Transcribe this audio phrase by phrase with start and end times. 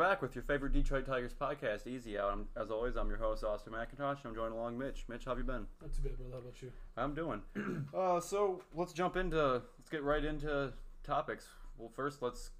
[0.00, 2.32] back with your favorite Detroit Tigers podcast, Easy Out.
[2.32, 5.04] I'm, as always, I'm your host, Austin McIntosh, and I'm joined along Mitch.
[5.08, 5.66] Mitch, how have you been?
[5.82, 6.32] Not too bad, brother.
[6.32, 6.72] How about you?
[6.96, 7.42] I'm doing.
[7.94, 10.72] uh, so let's jump into, let's get right into
[11.04, 11.48] topics.
[11.76, 12.52] Well, first, let's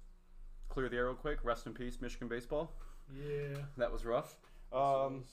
[0.69, 1.39] clear the air real quick.
[1.43, 2.73] Rest in peace, Michigan baseball.
[3.11, 3.57] Yeah.
[3.75, 4.37] That was rough.
[4.71, 5.23] Um,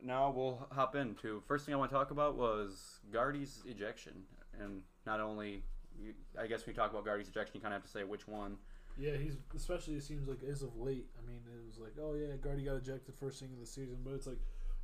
[0.00, 4.12] now we'll hop into first thing I want to talk about was Gardy's ejection,
[4.60, 5.64] and not only,
[6.40, 8.28] I guess when you talk about Gardy's ejection, you kind of have to say which
[8.28, 8.58] one.
[8.98, 11.06] Yeah, he's especially it seems like as of late.
[11.18, 13.98] I mean, it was like, oh yeah, Gardy got ejected first thing of the season,
[14.04, 14.38] but it's like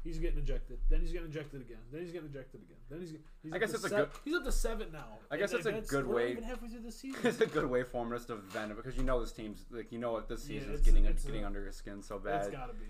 [0.05, 3.11] he's getting ejected, then he's getting ejected again, then he's getting ejected again, then he's.
[3.43, 5.19] he's I up guess to it's a seven- good- He's up to seven now.
[5.31, 7.21] I guess And, it's a good way- Even halfway through the season.
[7.25, 9.65] it's a good way for him just to vent it because you know this team's
[9.71, 12.01] like you know what this Yeah, season's it's- getting it's getting a- under his skin
[12.03, 12.87] so It's bad, gotta be.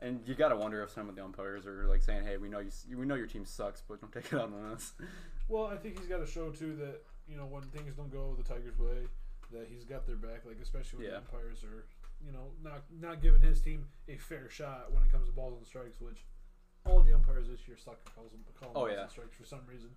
[0.00, 2.58] and you gotta wonder if some of the umpires are like saying, "Hey, we know
[2.60, 4.94] you, we know your team sucks, but don't take it out on us."
[5.48, 8.34] Well, I think he's got to show too that you know when things don't go
[8.36, 9.06] the Tigers' way,
[9.52, 10.44] that he's got their back.
[10.46, 11.12] Like especially when Yeah.
[11.12, 11.84] the umpires are,
[12.24, 15.56] you know, not not giving his team a fair shot when it comes to balls
[15.58, 16.24] and strikes, which
[16.84, 19.02] all the umpires this year suck at calls them calling Oh, balls yeah.
[19.02, 19.90] and strikes for some reason.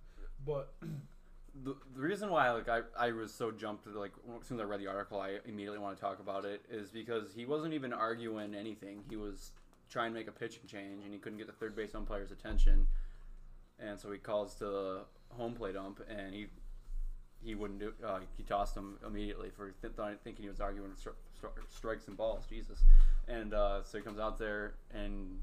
[0.44, 0.74] But
[1.64, 4.64] the, the reason why like I, I was so jumped like as soon as I
[4.64, 7.92] read the article I immediately want to talk about it is because he wasn't even
[7.92, 9.52] arguing anything he was
[9.88, 12.86] trying to make a pitching change and he couldn't get the third base umpire's attention
[13.78, 16.46] and so he calls to the home plate ump and he
[17.44, 20.90] he wouldn't do uh, he tossed him immediately for th- th- thinking he was arguing
[20.92, 22.82] stri- stri- strikes and balls Jesus
[23.28, 25.38] and uh, so he comes out there and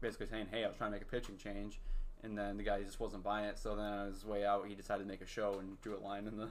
[0.00, 1.80] basically saying hey I was trying to make a pitching change
[2.24, 3.58] and then the guy just wasn't buying it.
[3.60, 6.02] So then on his way out, he decided to make a show and drew a
[6.02, 6.42] line in the.
[6.42, 6.50] in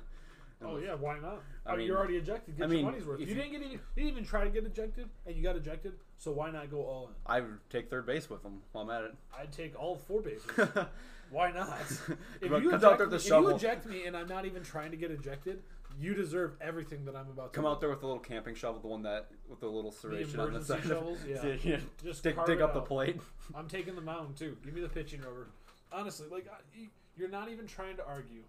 [0.64, 1.42] oh the- yeah, why not?
[1.66, 2.56] I I mean, mean- you're already ejected.
[2.56, 3.20] Get I your mean, money's worth.
[3.20, 5.58] You you- didn't get any, you didn't even try to get ejected, and you got
[5.58, 5.92] ejected.
[6.20, 7.14] So why not go all in?
[7.26, 9.16] I would take third base with him while I'm at it.
[9.38, 10.50] I'd take all four bases.
[11.32, 11.78] Why not?
[12.42, 14.98] If you, out eject me, if you eject me and I'm not even trying to
[14.98, 15.62] get ejected,
[16.00, 17.70] you deserve everything that I'm about to Come do.
[17.72, 20.54] out there with the little camping shovel, the one that with the little serration on
[20.54, 20.84] the side.
[20.84, 21.20] shovels?
[21.28, 21.56] Yeah.
[21.64, 21.78] yeah.
[22.04, 23.20] Just Dig, dig up the plate.
[23.56, 24.56] I'm taking the mound too.
[24.64, 25.48] Give me the pitching rubber.
[25.92, 26.88] Honestly, like you-
[27.18, 28.44] you're not even trying to argue.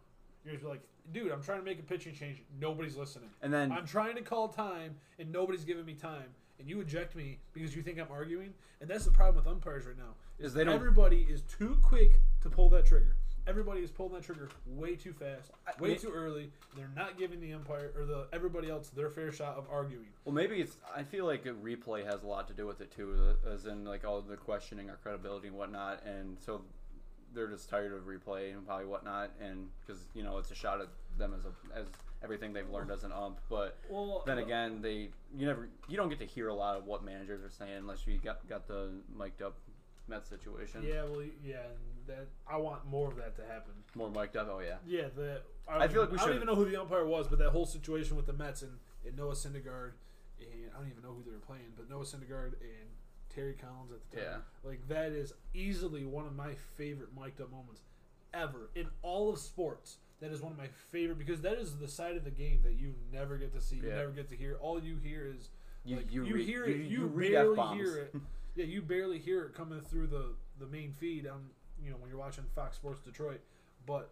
[0.44, 0.82] You're just like,
[1.12, 2.42] dude, I'm trying to make a pitching change.
[2.60, 3.30] Nobody's listening.
[3.40, 6.26] And then I'm trying to call time and nobody's giving me time.
[6.58, 8.52] And you eject me because you think I'm arguing.
[8.82, 10.14] And that's the problem with umpires right now.
[10.38, 13.16] Is they don't- everybody is too quick to pull that trigger.
[13.46, 16.50] Everybody is pulling that trigger way too fast, way too early.
[16.76, 20.04] They're not giving the umpire or the everybody else their fair shot of arguing.
[20.26, 20.76] Well, maybe it's.
[20.94, 23.86] I feel like a replay has a lot to do with it too, as in
[23.86, 26.60] like all the questioning our credibility and whatnot, and so
[27.34, 30.82] they're just tired of replay and probably whatnot, and because you know it's a shot
[30.82, 31.86] at them as a as
[32.22, 33.38] everything they've learned as an ump.
[33.48, 36.76] But Well, then uh, again, they you never you don't get to hear a lot
[36.76, 39.56] of what managers are saying unless you got got the mic'd up
[40.08, 40.82] Met situation.
[40.82, 41.56] yeah, well, yeah,
[42.08, 43.72] that I want more of that to happen.
[43.94, 44.48] More mic'd up.
[44.50, 44.76] Oh yeah.
[44.86, 47.06] Yeah, the I, I feel like we I don't should- even know who the umpire
[47.06, 48.72] was, but that whole situation with the Mets and,
[49.06, 49.92] and Noah Syndergaard,
[50.40, 52.88] and I don't even know who they were playing, but Noah Syndergaard and
[53.34, 54.26] Terry Collins at the time.
[54.64, 54.68] Yeah.
[54.68, 57.82] Like that is easily one of my favorite mic'd up moments
[58.34, 59.96] ever in all of sports.
[60.20, 62.74] That is one of my favorite because that is the side of the game that
[62.74, 63.96] you never get to see, you Yeah.
[63.96, 64.56] never get to hear.
[64.60, 65.50] All you hear is
[65.84, 67.80] You like, you, you read, hear you, it, you, you read barely F-bombs.
[67.80, 68.14] hear it.
[68.56, 71.44] Yeah, you barely hear it coming through the the main feed on
[71.82, 73.40] you know when you're watching Fox Sports Detroit,
[73.86, 74.10] but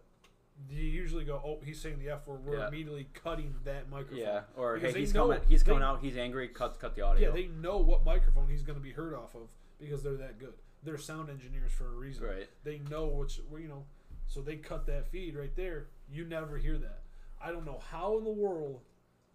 [0.71, 2.43] you usually go, oh, he's saying the F word.
[2.43, 2.67] We're Yeah.
[2.67, 4.19] immediately cutting that microphone.
[4.19, 5.41] Yeah, or hey, he's know- coming.
[5.47, 6.01] He's they- coming out.
[6.01, 6.47] He's angry.
[6.47, 7.29] Cut cut the audio.
[7.29, 10.39] Yeah, they know what microphone he's going to be heard off of because they're that
[10.39, 10.53] good.
[10.83, 12.25] They're sound engineers for a reason.
[12.25, 12.47] right.
[12.63, 13.85] They know which, you know,
[14.27, 15.87] so they cut that feed right there.
[16.09, 17.01] You never hear that.
[17.41, 18.81] I don't know how in the world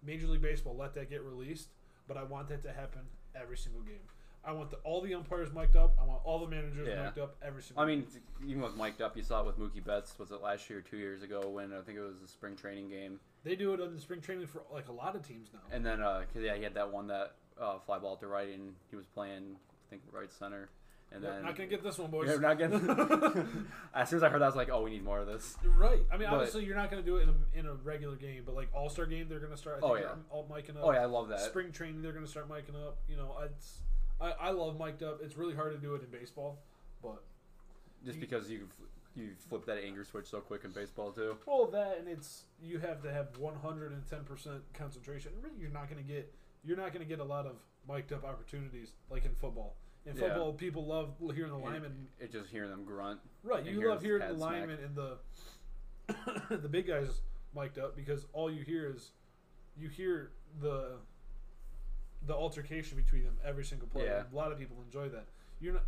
[0.02, 1.68] Major League Baseball let that get released,
[2.08, 3.02] but I want that to happen
[3.34, 4.00] every single game.
[4.44, 5.96] I want the, all the umpires mic'd up.
[6.00, 7.04] I want all the managers Yeah.
[7.04, 7.82] mic'd up every single.
[7.82, 8.06] I mean,
[8.46, 10.18] even with mic'd up, you saw it with Mookie Betts.
[10.18, 12.56] Was it last year, or two years ago, when I think it was a spring
[12.56, 15.48] training game, they do it on the spring training for like a lot of teams
[15.52, 15.60] now.
[15.70, 18.48] and then uh, cause yeah, he had that one that uh, fly ball to right,
[18.52, 20.70] and he was playing, I think, right center,
[21.12, 22.28] and then not gonna get this one, boys.
[22.28, 22.80] Yeah, not getting.
[23.94, 25.56] as soon as I heard that, I was like, "Oh, we need more of this."
[25.64, 26.00] Right.
[26.10, 28.16] I mean, But- obviously, you're not going to do it in a, in a regular
[28.16, 29.76] game, but like All Star game, they're going to start.
[29.76, 30.02] I think Oh, yeah.
[30.02, 30.82] they're all micing up.
[30.82, 31.40] Oh yeah, I love that.
[31.40, 32.98] Spring training, they're going to start micing up.
[33.08, 33.80] You know, it's
[34.22, 35.20] I, I love mic'd up.
[35.22, 36.58] It's really hard to do it in baseball,
[37.02, 37.22] but
[38.06, 38.68] Just because you
[39.14, 41.36] you flip that anger switch so quick in baseball too.
[41.46, 45.32] well, that and it's you have to have 110 percent concentration.
[45.42, 46.32] Really, you're not going to get
[46.64, 47.56] you're not going to get a lot of
[47.88, 49.74] mic'd up opportunities like in football.
[50.06, 50.22] In Yeah.
[50.28, 52.08] football, people love hearing the It- linemen.
[52.20, 53.20] It, just hearing them grunt.
[53.44, 54.50] Right, you hear love hearing the smack.
[54.50, 55.18] linemen and the
[56.62, 57.20] the big guys
[57.54, 59.10] mic'd up because all you hear is
[59.76, 60.96] you hear the
[62.26, 64.04] the altercation between them every single play.
[64.04, 64.22] Yeah.
[64.32, 65.24] A lot of people enjoy that.
[65.60, 65.84] You're not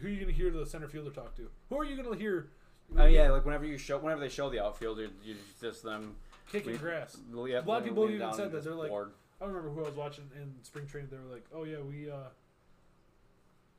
[0.00, 1.48] who are you going to hear the center fielder talk to?
[1.68, 2.48] Who are you going to hear?
[2.96, 6.16] Oh yeah, like whenever you show, whenever they show the outfielder, you just them
[6.50, 7.16] kicking grass.
[7.32, 8.64] A lot of people even said and that.
[8.64, 9.10] They're like, bored.
[9.40, 11.08] I don't remember who I was watching in spring training.
[11.10, 12.16] They were like, "Oh yeah, we uh,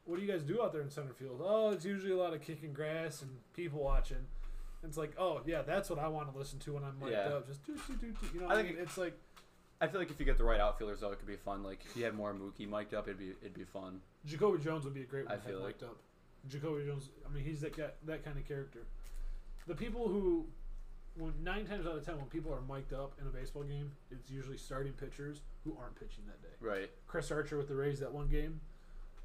[0.05, 1.41] what do you guys do out there in center field?
[1.43, 4.25] Oh, it's usually a lot of kicking grass and people watching."
[4.83, 7.35] It's like, oh yeah, that's what I want to listen to when I'm mic'd Yeah.
[7.35, 7.47] up.
[7.47, 8.27] Just do do do do.
[8.33, 9.13] You know, I I think mean, it's like
[9.81, 11.63] I feel like if you get the right outfielders, though, it could be fun.
[11.63, 13.99] Like if you had more Mookie mic'd up, it'd be it'd be fun.
[14.25, 15.97] Jacoby Jones would be a great one I feel mic'd up.
[16.47, 18.81] Jacoby Jones, I mean, he's that guy, that kind of character.
[19.67, 20.45] The people who,
[21.17, 23.91] when nine times out of ten, when people are mic'd up in a baseball game,
[24.11, 26.55] it's usually starting pitchers who aren't pitching that day.
[26.59, 26.89] Right.
[27.07, 28.61] Chris Archer with the Rays that one game.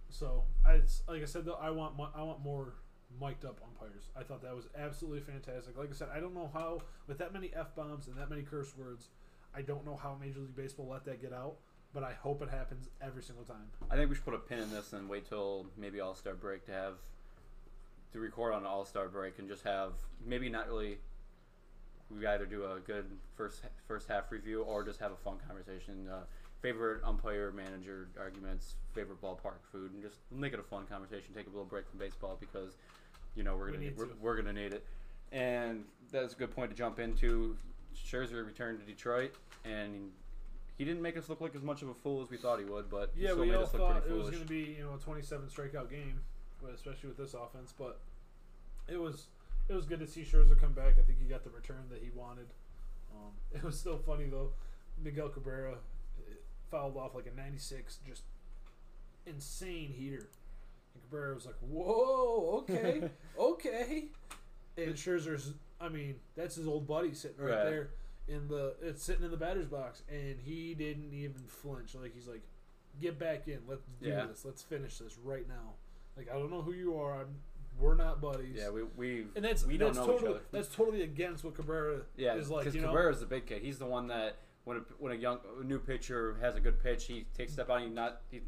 [0.09, 2.75] So I, it's, like I said though, I want I want more
[3.21, 4.05] mic'd up umpires.
[4.19, 5.77] I thought that was absolutely fantastic.
[5.77, 8.43] Like I said, I don't know how with that many f bombs and that many
[8.43, 9.09] curse words,
[9.57, 11.57] I don't know how Major League Baseball let that get out.
[11.95, 13.71] But I hope it happens every single time.
[13.91, 16.35] I think we should put a pin in this and wait till maybe All Star
[16.35, 16.95] break to have
[18.13, 19.93] to record on All Star break and just have
[20.25, 20.99] maybe not really.
[22.11, 26.07] We either do a good first first half review or just have a fun conversation.
[26.07, 26.25] Uh,
[26.61, 31.33] favorite umpire manager arguments, favorite ballpark food, and just make it a fun conversation.
[31.35, 32.77] Take a little break from baseball because
[33.35, 34.15] you know we're gonna need we're, to.
[34.21, 34.85] we're gonna need it.
[35.33, 37.57] And that's a good point to jump into.
[38.05, 39.35] Scherzer returned to Detroit
[39.65, 40.11] and.
[40.79, 42.67] He didn't make us look like as much of a fool as we thought he
[42.67, 44.95] would, but he Yeah, still we all thought it was going to be you know
[44.95, 46.21] a 27 strikeout game,
[46.63, 47.73] but especially with this offense.
[47.73, 47.99] But
[48.87, 49.29] it was
[49.69, 50.97] it was good to see Scherzer come back.
[50.99, 52.49] I think he got the return that he wanted.
[53.15, 54.51] Um, it was still funny though.
[55.03, 56.35] Miguel Cabrera uh,
[56.71, 58.23] fouled off like a 96, just
[59.27, 60.29] insane heater.
[60.95, 64.05] And Cabrera was like, "Whoa, okay, okay."
[64.79, 67.65] And Scherzer's, I mean, that's his old buddy sitting right, Right.
[67.65, 67.91] there
[68.29, 71.95] in the, it's sitting in the batter's box, and he didn't even flinch.
[71.95, 72.43] Like he's like,
[73.01, 74.27] "Get back in, let's do Yeah.
[74.27, 75.75] this, let's finish this right now."
[76.17, 77.29] Like I don't know who you are, I'm,
[77.79, 78.57] we're not buddies.
[78.57, 80.45] Yeah, we we and that's we don't that's know totally each other.
[80.51, 82.65] that's totally against what Cabrera yeah, is like.
[82.65, 83.61] because know, Cabrera's the big kid.
[83.63, 86.83] He's the one that when a, when a young a new pitcher has a good
[86.83, 87.77] pitch, he takes a step out.
[87.83, 88.41] And he not he,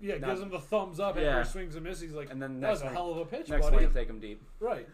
[0.00, 1.38] yeah, not- gives him the thumbs up Yeah.
[1.38, 2.02] after he swings and misses.
[2.02, 3.84] He's like, and then that was a hell of a pitch, next buddy.
[3.84, 4.42] one take him deep.
[4.58, 4.88] Right,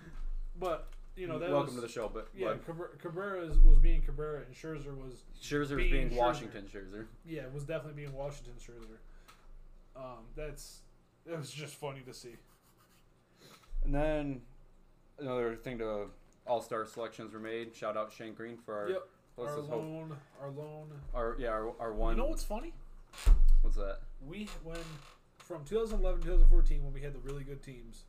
[0.61, 2.09] but you know that welcome was, to the show.
[2.13, 2.55] But Yeah,
[3.01, 6.17] Cabrera, was being Cabrera, and Scherzer was Scherzer was being being Scherzer.
[6.17, 7.07] Washington Scherzer.
[7.27, 8.99] yeah was definitely being Washington Scherzer.
[9.97, 10.81] Um, that's
[11.27, 12.37] it was just funny to see.
[13.85, 14.41] And then
[15.19, 16.07] another thing to
[16.47, 17.75] All Star selections were made.
[17.75, 20.93] Shout out Shane Greene for our Yep, our hope- our loan.
[21.15, 22.17] our yeah our, our one.
[22.17, 22.73] You know what's funny?
[23.63, 23.99] what's that?
[24.27, 24.79] We when
[25.39, 28.05] from 2011 2014 when we had the really good teams,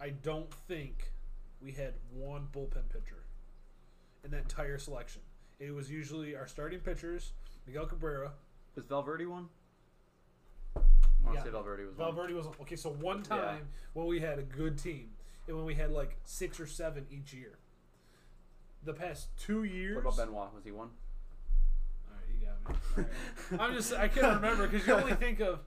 [0.00, 1.11] I don't think
[1.62, 3.24] we had one bullpen pitcher
[4.24, 5.22] in that entire selection.
[5.60, 7.32] It was usually our starting pitchers,
[7.66, 8.32] Miguel Cabrera.
[8.74, 9.48] Was Valverde one?
[10.76, 10.80] I
[11.24, 12.06] want to say Valverde was one.
[12.06, 12.76] Valverde was okay.
[12.76, 15.10] So one time when we had a good team,
[15.46, 17.58] and when we had like six or seven each year.
[18.84, 19.94] The past two years.
[20.04, 20.54] What about Benoit?
[20.54, 20.88] Was he one?
[22.08, 23.04] All right, you got me.
[23.52, 23.60] All right.
[23.70, 25.60] I'm just I can't remember because you only think of.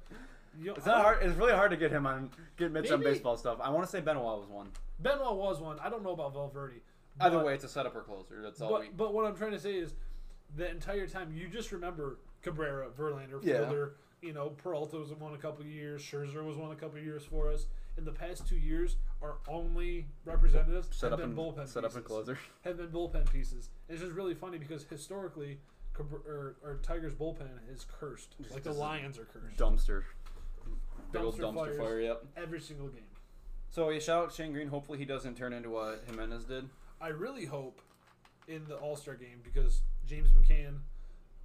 [0.59, 1.19] You, It's not hard.
[1.21, 3.59] It's really hard to get him on get Mitch on baseball stuff.
[3.61, 4.67] I want to say Benoit was one.
[4.99, 5.79] Benoit was one.
[5.79, 6.81] I don't know about Valverde.
[7.19, 8.41] Either way, it's a setup or closer.
[8.41, 8.87] That's all But we.
[8.95, 9.93] but what I'm trying to say is,
[10.55, 13.85] the entire time you just remember Cabrera, Verlander, Yeah.
[14.21, 16.01] You know, Peralta was one a couple of years.
[16.01, 17.67] Scherzer was one a couple of years for us.
[17.97, 21.83] In the past two years, our only representatives Set have up been and bullpen set
[21.83, 21.95] up pieces.
[21.97, 22.39] and closer.
[22.63, 23.69] Have been bullpen pieces.
[23.87, 25.59] And it's just really funny because historically,
[25.99, 28.35] or, or Tigers bullpen is cursed.
[28.51, 29.57] Like the Lions are cursed.
[29.57, 30.03] Dumpster.
[31.11, 31.99] Big old Dumpster dumpster fire.
[32.01, 32.25] Yep.
[32.35, 33.03] Every single game.
[33.69, 34.67] So yeah, shout out Shane Greene.
[34.67, 36.69] Hopefully he doesn't turn into what Jimenez did.
[37.01, 37.81] I really hope
[38.47, 40.79] in the All Star game because James McCann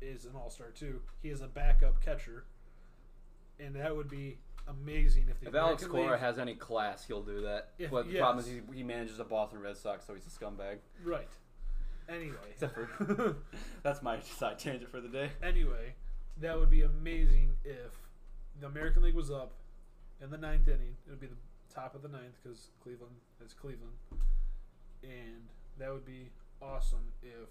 [0.00, 1.00] is an All Star too.
[1.22, 2.44] He is a backup catcher,
[3.58, 7.04] and that would be amazing if the If Alex American Cora League- has any class,
[7.06, 7.70] he'll do that.
[7.78, 10.30] If- but the problem is he, he manages the Boston Red Sox, so he's a
[10.30, 10.78] scumbag.
[11.04, 11.28] right.
[12.08, 13.36] Anyway, Except for
[13.84, 15.30] that's my side tangent for the day.
[15.42, 15.94] anyway,
[16.38, 17.92] that would be amazing if
[18.60, 19.52] the American League was up
[20.20, 20.96] in the ninth inning.
[21.06, 21.36] It would be the
[21.74, 23.92] top of the ninth because Cleveland is Cleveland,
[25.02, 25.48] and
[25.78, 26.30] that would be
[26.62, 27.48] awesome if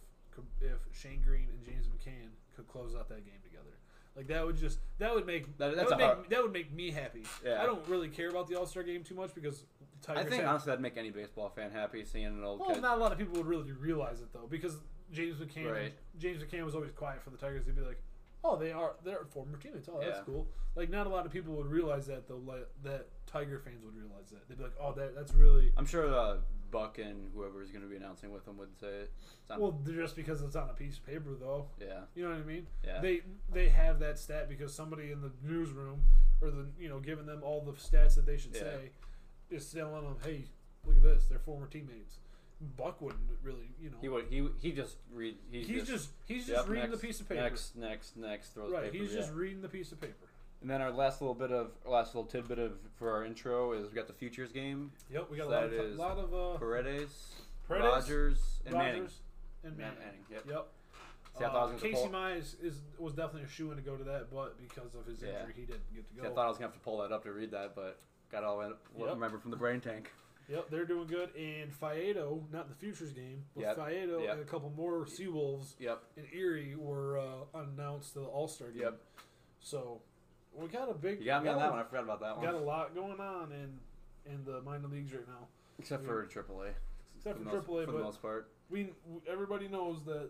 [0.61, 3.75] if Shane Greene and James McCann could close out that game together.
[4.15, 6.71] Like that would just that would make That- that, would make hard- that would make
[6.71, 7.23] me happy.
[7.43, 7.61] Yeah.
[7.61, 9.63] I don't really care about the All Star game too much because
[10.05, 12.69] the I think have, honestly that'd make any baseball fan happy seeing an old well,
[12.73, 12.81] kid.
[12.81, 14.77] not a lot of people would really realize it though because
[15.11, 15.93] James McCann Right.
[16.17, 17.65] James McCann was always quiet for the Tigers.
[17.65, 18.01] He'd be like,
[18.43, 19.89] "Oh, they are they're former teammates.
[19.91, 20.23] Oh, that's Yeah.
[20.25, 22.37] cool." Like not a lot of people would realize that though.
[22.45, 24.47] Like that Tiger fans would realize that.
[24.47, 26.37] They'd be like, "Oh, that that's really." I'm sure uh,
[26.71, 29.11] Buck and whoever is going to be announcing with them would say it.
[29.57, 32.43] Well, just because it's on a piece of paper, though, yeah, you know what I
[32.43, 32.67] mean.
[32.85, 32.99] yeah.
[33.01, 36.03] They they have that stat because somebody in the newsroom
[36.41, 38.61] or the you know giving them all the stats that they should Yeah.
[38.61, 38.91] say
[39.49, 40.45] is telling them, "Hey,
[40.85, 41.25] look at this.
[41.25, 42.19] They're former teammates."
[42.77, 43.97] Buck wouldn't really, you know.
[44.01, 44.25] He would.
[44.29, 45.35] He he just read.
[45.51, 47.41] He's, he's just, just he's yep, just reading next, the piece of paper.
[47.41, 48.49] Next, next, next.
[48.53, 48.83] Throws right.
[48.91, 49.19] paper, he's yeah.
[49.19, 50.27] just reading the piece of paper.
[50.61, 53.87] And then our last little bit of last little tidbit of for our intro is
[53.87, 54.91] we got the futures game.
[55.09, 55.27] Yep.
[55.31, 57.35] We got a lot of, that lot of uh, Paredes,
[57.65, 59.07] Paredes, Rogers, and Manning.
[59.63, 59.99] And Manning.
[59.99, 60.25] Manning.
[60.29, 60.43] Yep.
[60.49, 60.67] Yep.
[61.37, 63.71] See, I thought I Uh, was gonna Casey pull- Mize is was definitely a shoe
[63.71, 65.39] in to go to that, but because of his Yeah.
[65.39, 66.23] injury, he didn't get to go.
[66.23, 67.99] See, I thought I was gonna have to pull that up to read that, but
[68.29, 69.09] got all that Yep.
[69.11, 70.11] remember from the brain tank.
[70.49, 71.35] Yep, they're doing good.
[71.35, 73.77] And Faedo, not the futures game, but Yep.
[73.77, 74.31] Faedo Yep.
[74.33, 76.03] and a couple more Seawolves Yep.
[76.17, 78.81] and Erie were uh, announced to the All Star game.
[78.81, 78.99] Yep.
[79.59, 80.01] So
[80.53, 81.19] we got a big.
[81.19, 81.79] You got me we on got that a- one.
[81.79, 82.45] I forgot about that one.
[82.45, 83.79] Got a lot going on in
[84.25, 85.47] in the minor leagues right now,
[85.79, 86.73] Except for AAA.
[87.15, 87.85] except the for most- AAA.
[87.85, 88.51] for the most part.
[88.69, 88.93] we
[89.27, 90.29] everybody knows that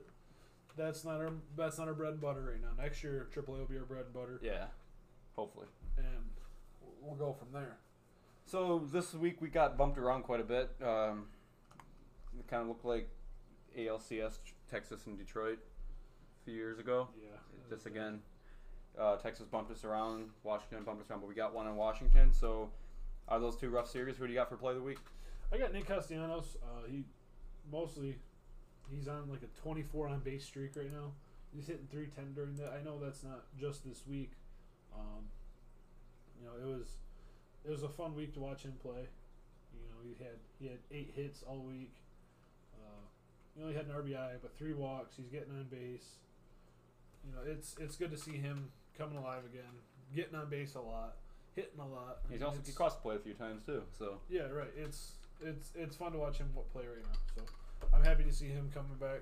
[0.76, 2.82] that's not our that's not our bread and butter right now.
[2.82, 4.68] Next year, AAA will be our bread and butter, Yeah.
[5.36, 5.68] Hopefully.
[5.98, 6.30] and
[7.02, 7.78] we'll go from there.
[8.50, 10.72] So this week we got bumped around quite a bit.
[10.84, 11.28] Um,
[12.40, 13.08] it kind of looked like
[13.78, 14.40] ALCS
[14.72, 17.10] Texas and Detroit a few years ago.
[17.22, 17.38] Yeah.
[17.70, 18.22] Just again,
[19.00, 22.34] uh, Texas bumped us around, Washington bumped us around, but we got one in Washington.
[22.34, 22.72] So
[23.28, 24.98] are those two rough series, who do you got for play of the week?
[25.54, 26.58] I got Nick Castellanos.
[26.64, 27.04] Uh, he
[27.72, 28.16] mostly
[28.90, 31.12] he's on like a 24 on base streak right now.
[31.56, 32.76] He's hitting 310 during that.
[32.76, 34.32] I know that's not just this week.
[34.92, 35.26] Um,
[36.42, 36.88] you know, it was
[37.66, 39.08] it was a fun week to watch him play.
[39.74, 41.96] You know, he had he had eight hits all week.
[42.74, 43.06] Uh,
[43.56, 45.16] he only had an RBI, but three walks.
[45.18, 46.06] He's getting on base.
[47.26, 49.72] You know, it's it's good to see him coming alive again,
[50.16, 51.16] getting on base a lot,
[51.56, 52.20] hitting a lot.
[52.26, 53.84] I He's mean, also he crossed play a few times too.
[53.98, 54.72] So yeah, right.
[54.78, 57.20] It's it's it's fun to watch him play right now.
[57.36, 57.42] So
[57.94, 59.22] I'm happy to see him coming back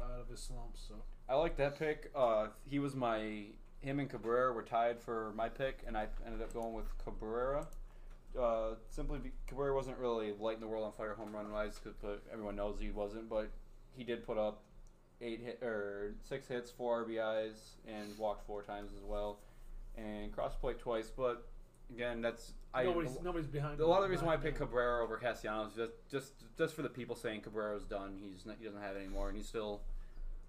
[0.00, 0.80] out of his slumps.
[0.88, 0.94] So
[1.28, 2.10] I like that pick.
[2.14, 3.46] Uh, he was my
[3.82, 7.66] him and Cabrera were tied for my pick, and I ended up going with Cabrera.
[8.38, 12.22] Uh, simply, be, Cabrera wasn't really lighting the world on fire home run wise, but
[12.32, 13.28] everyone knows he wasn't.
[13.28, 13.50] But
[13.94, 14.62] he did put up
[15.20, 19.40] eight hit or six hits, four RBIs, and walked four times as well,
[19.96, 21.10] and crossed plate twice.
[21.14, 21.46] But
[21.92, 22.84] again, that's I.
[22.84, 23.80] nobody's nobody's behind.
[23.80, 24.58] a lot of the reason why I picked.
[24.58, 28.18] Cabrera over Castellanos is just just just for the people saying Cabrera's done.
[28.22, 29.82] He's not, he doesn't have it anymore, and he's still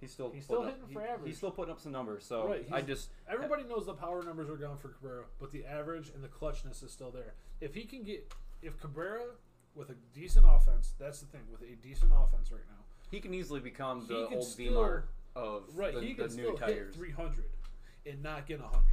[0.03, 1.27] he's still He's still putting up- hitting for he- average.
[1.29, 2.23] He's still putting up some numbers.
[2.25, 5.65] So Right, I just Everybody knows the power numbers are gone for Cabrera, but the
[5.65, 7.33] average and the clutchness is still there.
[7.61, 8.31] If he can get,
[8.61, 9.23] if Cabrera
[9.75, 12.83] with a decent offense, that's the thing with a decent offense right now.
[13.09, 15.03] he can easily become the old still-
[15.35, 16.87] of Right, the, he can new still tires.
[16.87, 17.45] hit 300
[18.05, 18.83] and not get 100,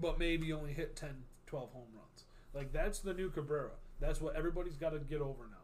[0.00, 2.24] but maybe only hit 10, 12 home runs.
[2.54, 3.70] Like that's the new Cabrera.
[4.00, 5.56] That's what everybody's got to get over now.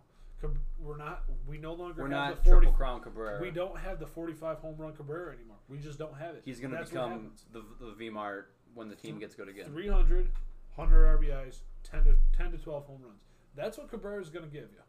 [0.81, 1.25] We're not.
[1.47, 3.41] We no longer We're have not the 40, triple crown Cabrera.
[3.41, 5.57] We don't have the 45 home run Cabrera anymore.
[5.69, 6.43] We just don't have it.
[6.45, 9.67] He's going to become the the Vmart when the team gets good again.
[9.67, 10.31] 300,
[10.77, 13.23] 100 RBIs, 10 to 10 to 12 home runs.
[13.57, 14.83] That's what Cabrera is going to give you.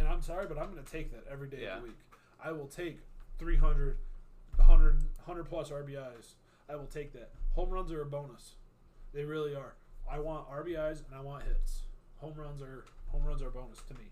[0.00, 1.76] And I'm sorry, but I'm going to take that every day Yeah.
[1.76, 1.98] of the week.
[2.42, 3.00] I will take
[3.38, 3.96] 300,
[4.56, 6.34] 100, 100 plus RBIs.
[6.70, 7.30] I will take that.
[7.54, 8.54] Home runs are a bonus.
[9.12, 9.74] They really are.
[10.10, 11.82] I want RBIs and I want hits.
[12.18, 14.10] Home runs are home runs are a bonus to me.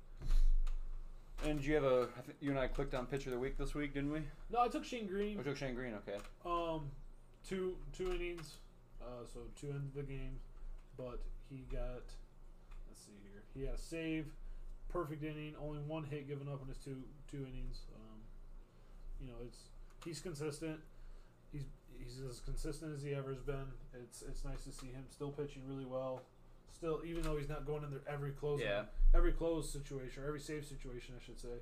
[1.44, 3.58] And you have a I think you and I clicked on pitcher of the week
[3.58, 4.20] this week, didn't we?
[4.50, 5.36] No, I took Shane Greene.
[5.36, 5.94] We took Shane Greene.
[5.94, 6.18] Okay.
[6.46, 6.90] Um,
[7.46, 8.54] two two innings,
[9.00, 10.38] uh, so two ends of the game,
[10.96, 11.20] but
[11.50, 12.04] he got.
[12.88, 13.42] Let's see here.
[13.54, 14.26] He had a save,
[14.88, 17.86] perfect inning, only one hit given up in his two two innings.
[17.96, 18.20] Um,
[19.20, 19.58] you know, it's
[20.04, 20.78] he's consistent.
[21.52, 21.64] He's
[21.98, 23.66] he's as consistent as he ever has been.
[23.94, 26.22] It's it's nice to see him still pitching really well.
[26.74, 28.84] Still, even though he's not going in there every close, Yeah.
[29.14, 31.60] every close situation or every save situation, I should say,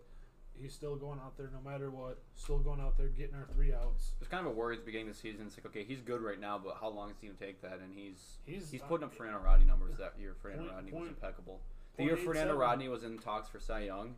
[0.55, 2.19] he's still going out there no matter what.
[2.37, 4.13] Still going out there getting our three outs.
[4.21, 5.47] It's kind of a worry at the beginning of the season.
[5.47, 7.61] It's like, okay, he's good right now, but how long is he going to take
[7.63, 7.81] that?
[7.81, 10.35] And he's He's he's uh, putting up Fernando Rodney numbers that year.
[10.41, 11.61] Fernando Point- Rodney was impeccable.
[11.97, 14.15] The year Fernando Rodney was in talks for Cy Young,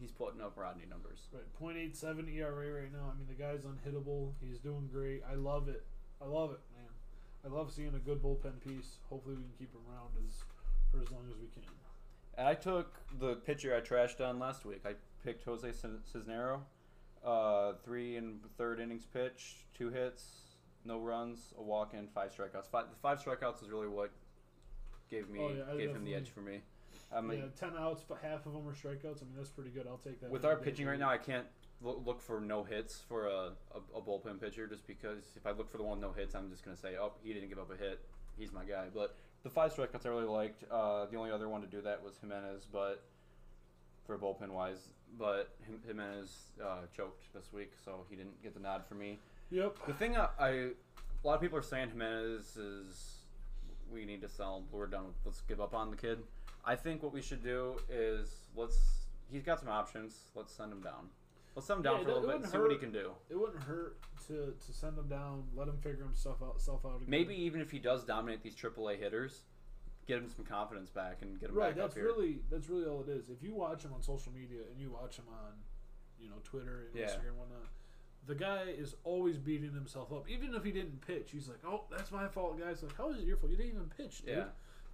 [0.00, 1.28] he's putting up Rodney numbers.
[1.32, 3.12] Right, 0.87 ERA right now.
[3.12, 4.32] I mean, the guy's unhittable.
[4.40, 5.22] He's doing great.
[5.30, 5.84] I love it.
[6.20, 6.58] I love it.
[7.44, 8.98] I love seeing a good bullpen piece.
[9.08, 10.34] Hopefully, we can keep him around as
[10.90, 11.62] for as long as we can.
[12.36, 14.82] And I took the pitcher I trashed on last week.
[14.84, 14.94] I
[15.24, 16.60] picked Jose Cisnero.
[17.24, 20.24] Uh, three and third innings pitch, two hits,
[20.86, 22.70] no runs, a walk in, five strikeouts.
[22.70, 24.10] Five, the five strikeouts is really what
[25.10, 26.60] gave me Oh, yeah, gave him the edge for me.
[27.14, 29.20] I mean, yeah, 10 outs, but half of them are strikeouts.
[29.22, 29.86] I mean, that's pretty good.
[29.86, 30.30] I'll take that.
[30.30, 31.10] with our pitching right now.
[31.10, 31.46] I can't
[31.82, 35.70] look, for no hits for a, a, a bullpen pitcher just because if I look
[35.70, 37.76] for the one no hits, I'm just gonna say, oh, he didn't give up a
[37.76, 38.00] hit.
[38.38, 38.86] He's my guy.
[38.94, 40.64] But the five strikeouts I really liked.
[40.70, 43.02] Uh, the only other one to do that was Jimenez, but
[44.06, 46.30] for bullpen wise, but Jim- Jimenez
[46.62, 49.18] uh, choked this week, so he didn't get the nod for me.
[49.50, 49.76] Yep.
[49.86, 50.70] The thing I, I a
[51.24, 53.16] lot of people are saying Jimenez is
[53.92, 54.58] we need to sell.
[54.58, 54.64] him.
[54.70, 55.06] We're done.
[55.06, 56.18] With, let's give up on the kid.
[56.64, 58.78] I think what we should do is let's
[59.30, 60.16] he's got some options.
[60.34, 61.08] Let's send him down.
[61.54, 62.62] Let's send him down yeah, for a little bit and see hurt.
[62.62, 63.10] what he can do.
[63.28, 66.96] It wouldn't hurt to, to send him down, let him figure himself out, self out
[66.96, 67.08] again.
[67.08, 69.42] Maybe even if he does dominate these AAA hitters,
[70.06, 73.00] get him some confidence back and get him right, back that's really that's really all
[73.00, 73.28] it is.
[73.28, 75.52] If you watch him on social media and you watch him on,
[76.20, 77.06] you know, Twitter and yeah.
[77.06, 77.66] Instagram and whatnot,
[78.26, 80.28] the guy is always beating himself up.
[80.28, 83.18] Even if he didn't pitch, he's like, "Oh, that's my fault, guys." Like, how is
[83.18, 83.50] it your fault?
[83.50, 84.36] You didn't even pitch, dude.
[84.36, 84.44] Yeah.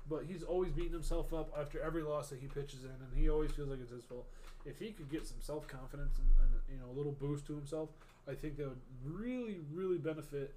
[0.08, 3.28] But he's always beating himself up after every loss that he pitches in, and he
[3.28, 4.26] always feels like it's his fault.
[4.66, 7.54] If he could get some self confidence and, and you know a little boost to
[7.54, 7.90] himself,
[8.28, 10.54] I think that would really, really benefit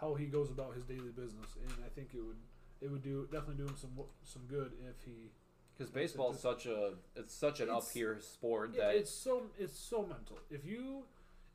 [0.00, 2.38] how he goes about his daily business, and I think it would
[2.80, 3.90] it would do definitely do him some
[4.24, 5.30] some good if he
[5.76, 9.78] because baseball is such a it's such an up here sport that it's so it's
[9.78, 10.38] so mental.
[10.50, 11.04] If you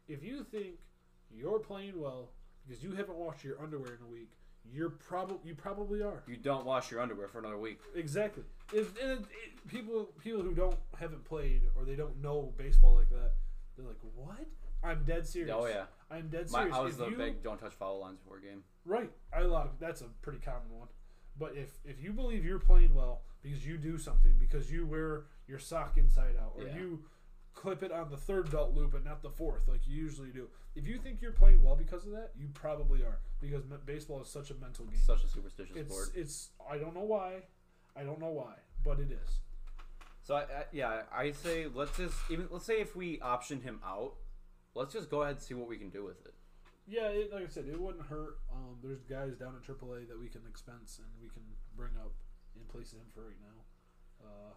[0.07, 0.75] if you think
[1.31, 2.29] you're playing well
[2.67, 4.31] because you haven't washed your underwear in a week,
[4.71, 6.23] you're probably you probably are.
[6.27, 7.79] You don't wash your underwear for another week.
[7.95, 8.43] Exactly.
[8.73, 12.95] If, and it, it, people people who don't haven't played or they don't know baseball
[12.95, 13.33] like that,
[13.77, 14.47] they're like, "What?
[14.83, 15.85] I'm dead serious." Oh yeah.
[16.11, 16.71] I'm dead serious.
[16.71, 18.63] My, I was if the you, big don't touch foul lines before game.
[18.85, 19.11] Right.
[19.35, 20.87] I a lot of that's a pretty common one.
[21.37, 25.25] But if if you believe you're playing well because you do something because you wear
[25.47, 26.75] your sock inside out or yeah.
[26.75, 27.03] you
[27.55, 30.47] clip it on the third belt loop and not the fourth like you usually do.
[30.75, 34.27] If you think you're playing well because of that, you probably are because baseball is
[34.27, 34.99] such a mental game.
[35.03, 36.09] Such a superstitious it's, sport.
[36.15, 37.35] It's I don't know why,
[37.95, 39.39] I don't know why, but it is.
[40.21, 43.79] So I, I, yeah, I say let's just even let's say if we option him
[43.85, 44.13] out,
[44.73, 46.33] let's just go ahead and see what we can do with it.
[46.87, 48.37] Yeah, it, like I said, it wouldn't hurt.
[48.53, 51.41] Um, there's guys down at AAA that we can expense and we can
[51.75, 52.13] bring up
[52.55, 53.57] in place of him for right now.
[54.21, 54.53] Uh,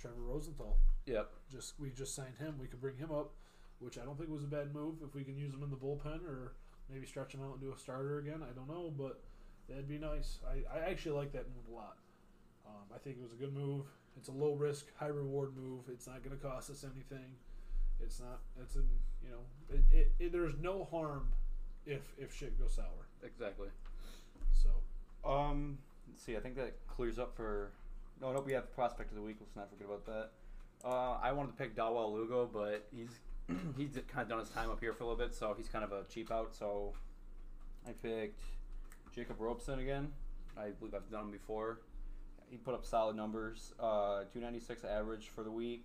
[0.00, 0.78] Trevor Rosenthal.
[1.06, 1.30] Yep.
[1.50, 2.56] Just we just signed him.
[2.60, 3.32] We could bring him up,
[3.80, 4.96] which I don't think was a bad move.
[5.06, 6.54] If we can use him in the bullpen or
[6.88, 9.20] maybe stretch him out and do a starter again, I don't know, but
[9.68, 10.38] that'd be nice.
[10.48, 11.96] I, I actually like that move a lot.
[12.66, 13.86] Um, I think it was a good move.
[14.16, 15.84] It's a low risk, high reward move.
[15.92, 17.26] It's not going to cost us anything.
[18.02, 18.40] It's not.
[18.60, 18.80] It's a
[19.22, 19.44] you know.
[19.68, 21.28] It, it, it, there's no harm
[21.86, 23.06] if if shit goes sour.
[23.22, 23.68] Exactly.
[24.52, 24.70] So.
[25.28, 25.78] Um.
[26.08, 26.36] Let's see.
[26.36, 27.70] I think that clears up for
[28.20, 29.36] no, no, we have the prospect of the week.
[29.40, 30.30] Let's not forget about that.
[30.84, 33.20] Uh, I wanted to pick Dawel Lugo, but he's
[33.76, 35.84] he's kind of done his time up here for a little bit, so he's kind
[35.84, 36.54] of a cheap out.
[36.54, 36.94] So
[37.86, 38.40] I picked
[39.14, 40.12] Jacob Robson again.
[40.56, 41.80] I believe I've done him before.
[42.50, 43.72] He put up solid numbers.
[43.78, 45.84] Uh, 296 average for the week.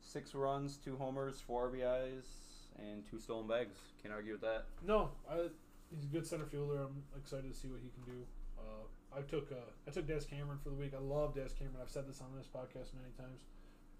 [0.00, 2.26] Six runs, two homers, four RBIs,
[2.78, 3.76] and two stolen bags.
[4.02, 4.66] Can't argue with that.
[4.84, 5.48] No, I,
[5.94, 6.82] he's a good center fielder.
[6.82, 8.26] I'm excited to see what he can do.
[8.58, 8.86] Uh,
[9.16, 10.92] I took uh, I took Daz Cameron for the week.
[10.94, 11.78] I love Daz Cameron.
[11.80, 13.44] I've said this on this podcast many times.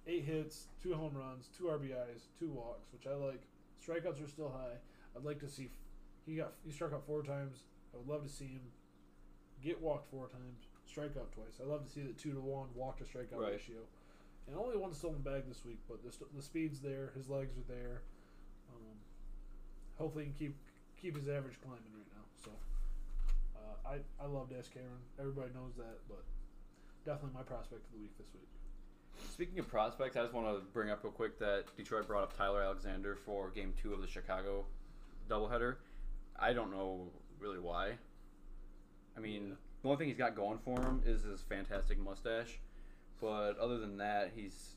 [0.07, 3.43] Eight hits, two home runs, two RBIs, two walks, which I like.
[3.83, 4.77] Strikeouts are still high.
[5.17, 5.71] I'd like to see.
[6.27, 7.65] He got he struck out four times.
[7.95, 8.61] I would love to see him
[9.65, 11.61] get walked four times, strike out twice.
[11.63, 13.53] I love to see the two to one walk to strikeout right.
[13.53, 13.81] ratio.
[14.47, 17.11] And only one stolen bag this week, but the, the speed's there.
[17.17, 18.03] His legs are there.
[18.71, 18.95] Um,
[19.99, 20.57] hopefully, he can keep
[21.01, 22.23] keep his average climbing right now.
[22.45, 22.51] So.
[23.87, 25.03] I, I love Daz Cameron.
[25.19, 26.25] Everybody knows that, but
[27.05, 28.49] definitely my prospect of the week this week.
[29.33, 32.37] Speaking of prospects, I just want to bring up real quick that Detroit brought up
[32.37, 34.65] Tyler Alexander for Game Two of the Chicago
[35.29, 35.77] doubleheader.
[36.39, 37.93] I don't know really why.
[39.17, 39.55] I mean, yeah.
[39.83, 42.59] the only thing he's got going for him is his fantastic mustache,
[43.21, 44.77] but other than that, he's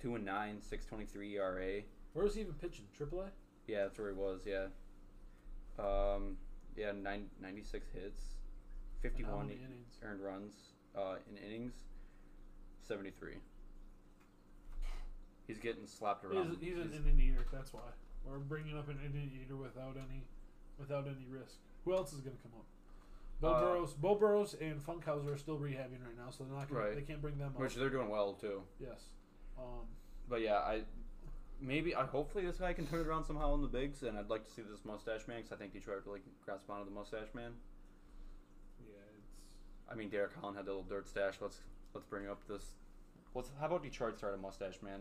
[0.00, 1.82] two and nine, six twenty three ERA.
[2.12, 2.84] Where was he even pitching?
[2.98, 3.28] AAA.
[3.66, 4.42] Yeah, that's where he was.
[4.46, 4.66] Yeah.
[5.78, 6.36] Um,
[6.76, 8.22] yeah, nine, 96 hits,
[9.02, 9.50] 51
[10.02, 10.52] earned runs
[10.96, 11.74] uh, in innings,
[12.86, 13.34] 73.
[15.46, 16.56] He's getting slapped around.
[16.60, 17.44] He's, he's an inning eater.
[17.52, 17.80] That's why
[18.24, 20.22] we're bringing up an inning eater without any,
[20.78, 21.56] without any risk.
[21.84, 22.66] Who else is going to come up?
[23.40, 26.68] Beau uh, Burrows, Beau Burrows, and Funkhouser are still rehabbing right now, so they're not.
[26.68, 26.94] Gonna, right.
[26.94, 27.48] They can't bring them.
[27.48, 27.60] Up.
[27.60, 27.78] Which up.
[27.78, 28.62] they're doing well too.
[28.80, 29.00] Yes.
[29.58, 29.86] Um,
[30.28, 30.82] but yeah, I
[31.62, 34.28] maybe I hopefully this guy can turn it around somehow in the bigs, and I'd
[34.28, 37.28] like to see this mustache man because I think Detroit really grasp onto the mustache
[37.34, 37.52] man.
[38.84, 39.28] Yeah, it's.
[39.90, 41.34] I mean, Derek Holland had the little dirt stash.
[41.40, 41.58] Let's
[41.94, 42.64] let's bring up this.
[43.34, 45.00] Let's how about Detroit start a mustache man?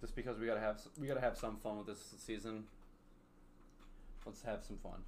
[0.00, 2.64] Just because we gotta have we gotta have some fun with this season.
[4.24, 5.02] Let's have some fun.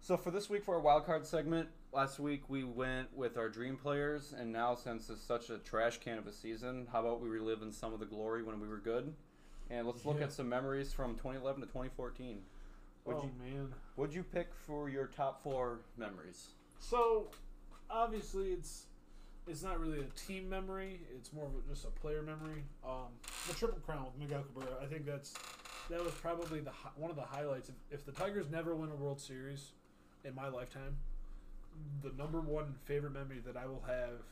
[0.00, 3.48] So for this week for our wild card segment, last week we went with our
[3.48, 7.22] dream players, and now since it's such a trash can of a season, how about
[7.22, 9.14] we relive in some of the glory when we were good?
[9.74, 10.26] And let's look yeah.
[10.26, 12.38] at some memories from 2011 to 2014.
[13.02, 16.50] What'd oh you, man, what'd you pick for your top four memories?
[16.78, 17.26] So,
[17.90, 18.86] obviously, it's
[19.48, 21.00] it's not really a team memory.
[21.16, 22.62] It's more of a, just a player memory.
[22.86, 23.08] Um,
[23.48, 24.80] the Triple Crown with Miguel Cabrera.
[24.80, 25.34] I think that's
[25.90, 27.68] that was probably the one of the highlights.
[27.68, 29.72] If, if the Tigers never win a World Series
[30.24, 30.96] in my lifetime,
[32.02, 34.22] the number one favorite memory that I will have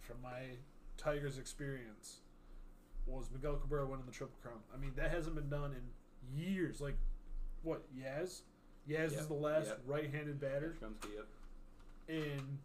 [0.00, 0.56] from my
[0.96, 2.20] Tigers experience
[3.08, 4.58] was Miguel Cabrera winning the Triple Crown.
[4.74, 6.80] I mean, that hasn't been done in years.
[6.80, 6.96] Like,
[7.62, 8.42] what Yaz?
[8.88, 9.80] Yaz Yep, is the last yep.
[9.86, 11.26] right-handed batter Yastrzemski, yep.
[12.08, 12.58] in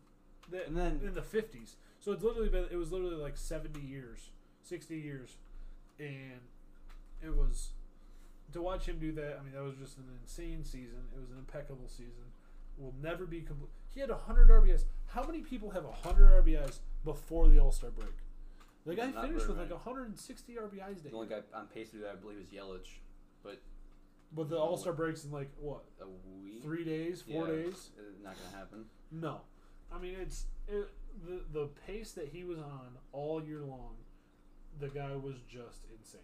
[0.50, 1.76] the, And then- in the fifties.
[2.00, 4.30] So it's literally been it was literally like seventy years,
[4.62, 5.38] sixty years,
[6.00, 6.42] and
[7.24, 7.70] it was
[8.52, 9.38] to watch him do that.
[9.40, 11.00] I mean, that was just an insane season.
[11.16, 12.26] It was an impeccable season.
[12.78, 13.70] Will never be complete.
[13.94, 14.84] He had hundred RBIs.
[15.08, 18.12] How many people have hundred RBIs before the All Star break?
[18.86, 19.74] The guy Not finished very with like many.
[19.76, 21.44] 160 RBIs that The only year.
[21.52, 23.00] guy on pace to do that, I believe, is Yelich.
[23.44, 23.62] But
[24.34, 26.08] But the All Star breaks in like what a
[26.42, 27.92] week, three days, four Yeah, days?
[27.98, 28.86] it's not gonna happen.
[29.12, 29.42] No,
[29.92, 30.90] I mean it's it,
[31.26, 33.96] the the pace that he was on all year long.
[34.80, 36.22] The guy was just insane.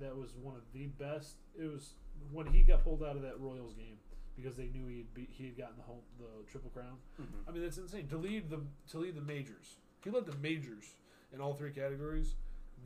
[0.00, 1.36] That was one of the best.
[1.58, 1.94] It was
[2.32, 3.98] when he got pulled out of that Royals game
[4.36, 6.98] because they knew he had beat, he had gotten the home the triple crown.
[7.20, 7.46] Mhm.
[7.46, 9.76] I mean that's insane to lead the to lead the majors.
[10.02, 10.94] He led the majors
[11.32, 12.34] in all three categories.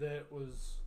[0.01, 0.79] That was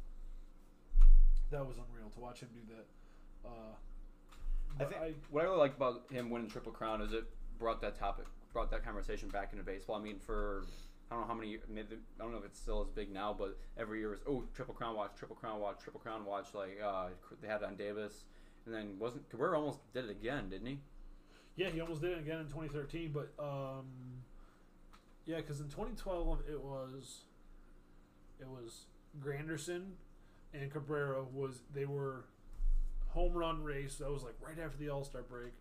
[1.52, 3.50] that was unreal to watch him do that.
[3.50, 7.24] Uh, I think what I really like about him winning Triple Crown is it
[7.58, 9.96] brought that topic, brought that conversation back into baseball.
[9.96, 10.66] I mean, for
[11.10, 13.34] I don't know how many, maybe, I don't know if it's still as big now,
[13.38, 16.48] but every year was oh Triple Crown watch, Triple Crown watch, Triple Crown watch.
[16.54, 17.08] Like uh,
[17.42, 18.26] they had it on Davis,
[18.66, 20.80] and then wasn't Cabrera almost did it again, didn't he?
[21.56, 23.86] Yeah, he almost did it again in 2013, but um,
[25.26, 27.24] yeah, because in 2012 it was
[28.40, 28.86] it was
[29.20, 29.92] Granderson
[30.54, 32.26] and Cabrera was they were
[33.10, 33.96] home run race.
[33.96, 35.54] That was like right after the All Star break.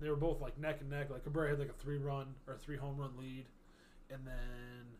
[0.00, 1.10] They were both like neck and neck.
[1.10, 3.46] Like Cabrera had like a three run or three home run lead,
[4.10, 4.96] and then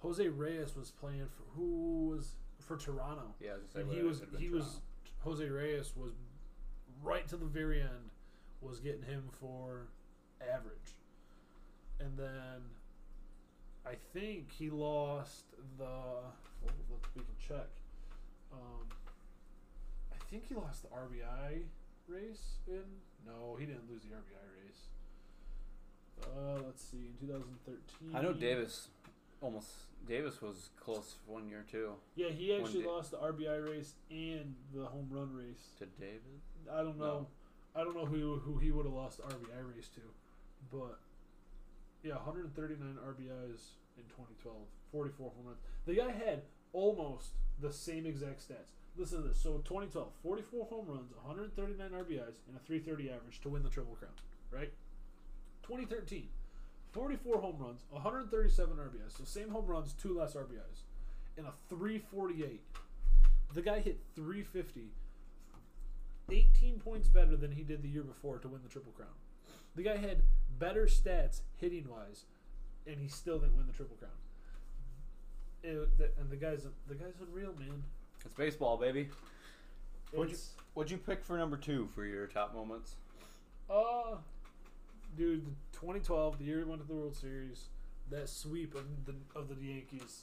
[0.00, 3.34] Jose Reyes was playing for who was for Toronto.
[3.40, 4.80] Yeah, was And he was he was
[5.20, 6.12] Jose Reyes was
[7.02, 8.10] right to the very end
[8.60, 9.88] was getting him for
[10.40, 10.96] average,
[12.00, 12.62] and then
[13.84, 15.44] I think he lost
[15.78, 15.86] the.
[16.66, 17.68] Well, let's we can check.
[18.52, 18.86] Um,
[20.12, 21.62] I think he lost the RBI
[22.08, 22.82] race in.
[23.26, 24.80] No, he didn't lose the RBI race.
[26.22, 27.12] Uh, let's see.
[27.20, 28.88] In 2013, I know Davis
[29.42, 29.68] almost
[30.08, 34.54] Davis was close one year too Yeah, he actually da- lost the RBI race and
[34.74, 35.72] the home run race.
[35.78, 36.40] to David.
[36.72, 37.26] I don't know.
[37.74, 40.00] I don't know who who he would have lost the RBI race to,
[40.72, 40.98] but
[42.02, 43.60] yeah, 139 RBIs
[43.98, 44.56] in 2012,
[44.92, 45.58] 44 home runs.
[45.86, 46.42] The guy had
[46.76, 48.76] almost the same exact stats.
[48.96, 49.40] Listen to this.
[49.40, 53.96] So 2012, 44 home runs, 139 RBIs, and a 330 average to win the Triple
[53.96, 54.12] Crown.
[54.50, 54.72] Right?
[55.62, 56.28] 2013,
[56.92, 59.16] 44 home runs, 137 RBIs.
[59.16, 60.84] So same home runs, two less RBIs,
[61.36, 62.60] and a 348.
[63.54, 64.90] The guy hit 350
[66.28, 69.14] 18 points better than he did the year before to win the Triple Crown.
[69.76, 70.22] The guy had
[70.58, 72.24] better stats hitting wise,
[72.86, 74.10] and he still didn't win the Triple Crown.
[75.66, 77.82] It- the- and the guy's the guy's unreal, man.
[78.24, 79.08] It's baseball, baby.
[80.12, 82.96] What'd you It's, What'd you pick for number two for your top moments?
[83.70, 84.16] uh,
[85.16, 87.68] dude, the 2012, the year we went to the World Series,
[88.10, 90.22] that sweep of the of the Yankees,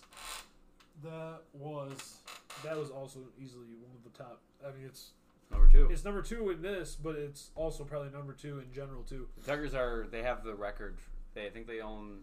[1.03, 2.19] that was
[2.63, 4.39] that was also easily one of the top.
[4.65, 5.11] I mean, it's
[5.51, 5.87] Number two.
[5.91, 9.27] it's number two in this, but it's also probably number two in general too.
[9.41, 10.97] The Tigers are they have the record.
[11.33, 12.21] They I think they own.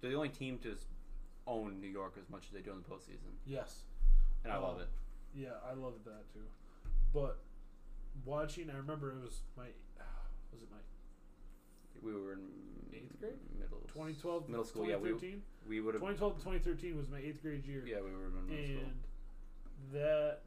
[0.00, 0.86] They're the only team to s-
[1.46, 3.82] own New York as much as they do in the postseason, Yes.
[4.44, 4.82] and I love Oh.
[4.82, 4.88] it.
[5.34, 6.46] Yeah, I loved that too.
[7.12, 7.38] But
[8.24, 9.66] watching, I remember it was my
[10.52, 10.78] was it my
[12.02, 12.48] We were in
[12.92, 13.38] Eighth grade?
[13.58, 14.86] middle 2012 middle school.
[14.86, 17.96] Yeah, we 2013 we would have 2012 to 2013 was my eighth grade year yeah
[18.02, 18.78] we were in middle school.
[18.84, 19.02] and
[19.92, 20.40] that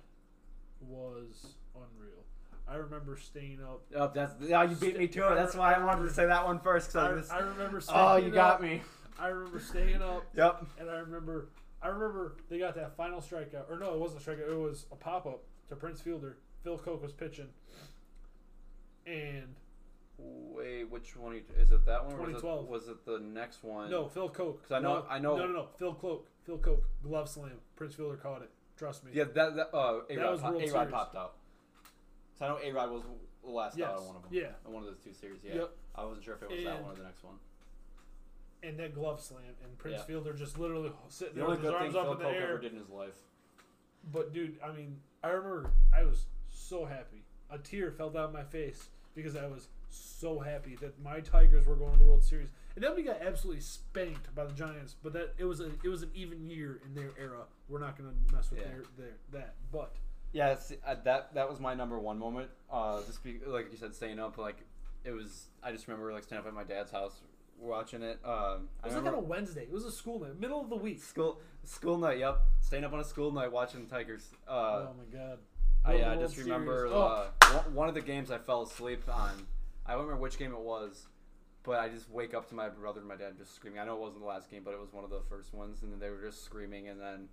[0.82, 2.24] was unreal
[2.68, 4.64] i remember staying up Oh, that's yeah.
[4.64, 5.36] You beat me to it.
[5.36, 6.96] That's why I wanted to say that one first.
[6.96, 8.82] I, Cause I remember staying oh, you got me.
[9.20, 10.66] I remember staying up Yep.
[10.80, 11.50] and i remember
[11.82, 14.86] i remember they got that final strikeout or no it wasn't a strikeout it was
[14.92, 17.48] a pop-up to prince fielder phil coke was pitching
[19.06, 19.56] and
[20.18, 21.86] Wait, which one are you, is it?
[21.86, 22.14] That one?
[22.14, 22.68] Or was, it, 2012.
[22.70, 23.92] was it the next one?
[23.92, 24.62] No, Phil Coke.
[24.64, 25.68] 'Cause I know- No, I know- No, no, no.
[25.78, 26.30] Phil Coke.
[26.46, 26.88] Phil Coke.
[27.04, 27.60] Glove slam.
[27.76, 28.50] Prince Fielder caught it.
[28.78, 29.12] Trust me.
[29.14, 31.36] Yeah, that that uh, A That Rod was A Rod popped out.
[32.40, 33.04] So I know A Rod was
[33.44, 33.90] the last Yes.
[33.90, 34.32] out on one of them.
[34.34, 34.52] Yeah.
[34.66, 35.40] On one of those two series.
[35.44, 35.56] Yeah.
[35.56, 35.72] Yep.
[35.96, 37.36] I wasn't sure if it was that one or the next one.
[38.66, 40.04] And that glove slam, and Prince Yeah.
[40.06, 42.18] Fielder just literally sitting The there only with his good thing arms up Phil in
[42.20, 42.50] the Coke air.
[42.50, 43.16] ever did in his life.
[44.12, 47.24] But dude, I mean, I remember I was so happy.
[47.50, 51.76] A tear fell down my face because I was so happy that my Tigers were
[51.76, 52.50] going to the World Series.
[52.76, 54.96] And then we got absolutely spanked by the Giants.
[55.02, 57.44] But that it was a it was an even year in their era.
[57.70, 58.66] We're not going to mess with Yeah.
[58.68, 59.54] their, their that.
[59.72, 59.96] But
[60.34, 62.50] Yeah, it's, uh, that that was my number one moment.
[62.72, 64.38] Uh, just be, like you said, staying up.
[64.38, 64.58] Like
[65.04, 65.48] it was.
[65.64, 67.22] I just remember like standing up at my dad's house,
[67.60, 68.20] watching it.
[68.26, 69.64] Um, It was like on a Wednesday.
[69.64, 71.02] It was a school night, middle of the week.
[71.02, 72.20] school school night.
[72.20, 74.30] Yep, staying up on a school night watching the Tigers.
[74.48, 74.52] Uh,
[74.90, 75.40] oh my god.
[75.84, 76.94] I, I just remember Series.
[76.94, 79.46] uh, one- of the games I fell asleep on.
[79.86, 81.06] I don't remember which game it was,
[81.62, 83.80] but I just wake up to my brother and my dad just screaming.
[83.80, 85.84] I know it wasn't the last game, but it was one of the first ones,
[85.84, 87.30] and then they were just screaming, and then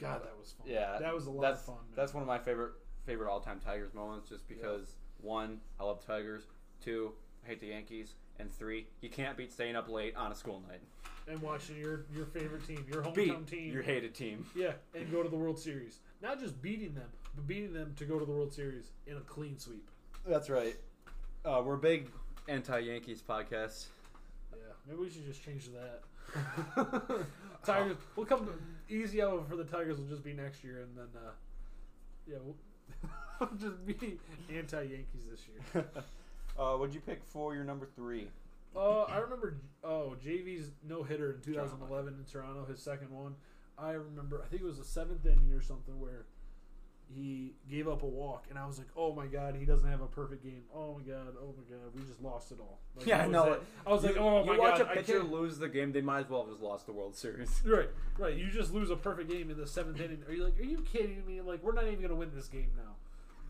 [0.00, 0.66] God, that was fun.
[0.68, 1.74] yeah, that was a lot that's, of fun.
[1.76, 1.94] Man.
[1.96, 2.72] That's one of my favorite
[3.04, 6.44] favorite all time Tigers moments, just because one, I love Tigers.
[6.80, 7.12] Two,
[7.44, 10.62] I hate the Yankees, and three, you can't beat staying up late on a school
[10.68, 10.80] night.
[11.28, 14.44] and watching your your favorite team, your hometown Beat team, your hated team.
[14.54, 15.98] yeah, and go to the World Series.
[16.22, 19.20] Not just beating them, but beating them to go to the World Series in a
[19.20, 19.88] clean sweep.
[20.26, 20.76] That's right.
[21.44, 22.10] Uh, we're a big
[22.48, 23.86] anti Yankees podcast.
[24.52, 26.02] Yeah, maybe we should just change that.
[27.64, 28.48] Tigers, we'll come
[28.88, 29.98] easy out for the Tigers.
[29.98, 31.30] Will just be next year, and then uh,
[32.26, 34.18] yeah, we'll just be
[34.54, 35.40] anti Yankees this
[35.74, 35.84] year.
[36.58, 38.28] uh, what'd you pick for your number three?
[38.76, 43.34] Uh, I remember oh JV's no hitter in 2011 in Toronto, his second one.
[43.78, 46.26] I remember I think it was the seventh inning or something where
[47.14, 50.00] he gave up a walk, and I was like, oh my god, he doesn't have
[50.00, 50.62] a perfect game.
[50.74, 52.80] Oh my god, oh my god, we just lost it all.
[52.96, 53.58] Like, Yeah, I know.
[53.86, 55.68] I was like, You- oh you my watch god, a I pitcher can't- lose the
[55.68, 57.60] game, they might as well have just lost the World Series.
[57.66, 58.34] Right, right.
[58.36, 60.22] You just lose a perfect game in the seventh inning.
[60.26, 61.40] Are you like, are you kidding me?
[61.42, 62.94] Like, we're not even gonna win this game now.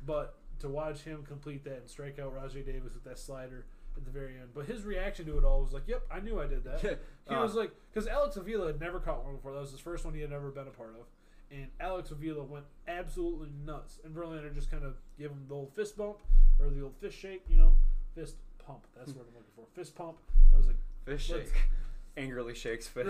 [0.05, 3.65] But to watch him complete that and strike out Rajai Davis with that slider
[3.97, 6.41] at the very end, but his reaction to it all was like, "Yep, I knew
[6.41, 6.81] I did that."
[7.29, 9.53] He Uh, was like, because Alex Avila had never caught one before.
[9.55, 11.07] That was his first one he had ever been a part of.
[11.51, 13.99] And Alex Avila went absolutely nuts.
[14.05, 16.19] And Verlander just kind of gave him the old fist bump
[16.61, 17.73] or the old fist shake, you know,
[18.15, 18.87] fist pump.
[18.97, 19.65] That's what I'm looking for.
[19.75, 20.19] Fist pump.
[20.51, 21.63] And I was like, Fish Let's- shake.
[22.17, 23.09] Angrily shakes fist.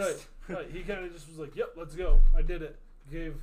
[0.48, 0.70] right, right.
[0.70, 2.20] He kind of just was like, "Yep, let's go.
[2.36, 2.78] I did it."
[3.10, 3.36] Gave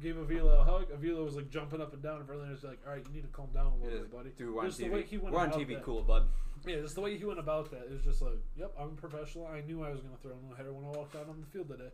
[0.00, 0.86] gave Avila a hug.
[0.92, 3.28] Avila was like jumping up and down, and Verlander's like, "All right, you need to
[3.28, 5.40] calm down a little bit, buddy." Dude, we're on Just the way he went we're
[5.40, 5.82] on about TV, that.
[5.82, 6.26] cool, bud.
[6.66, 7.82] Yeah, just the way he went about that.
[7.82, 9.46] It was just like, "Yep, I'm a professional.
[9.46, 11.40] I knew I was going to throw a no hitter when I walked out on
[11.40, 11.90] the field today,"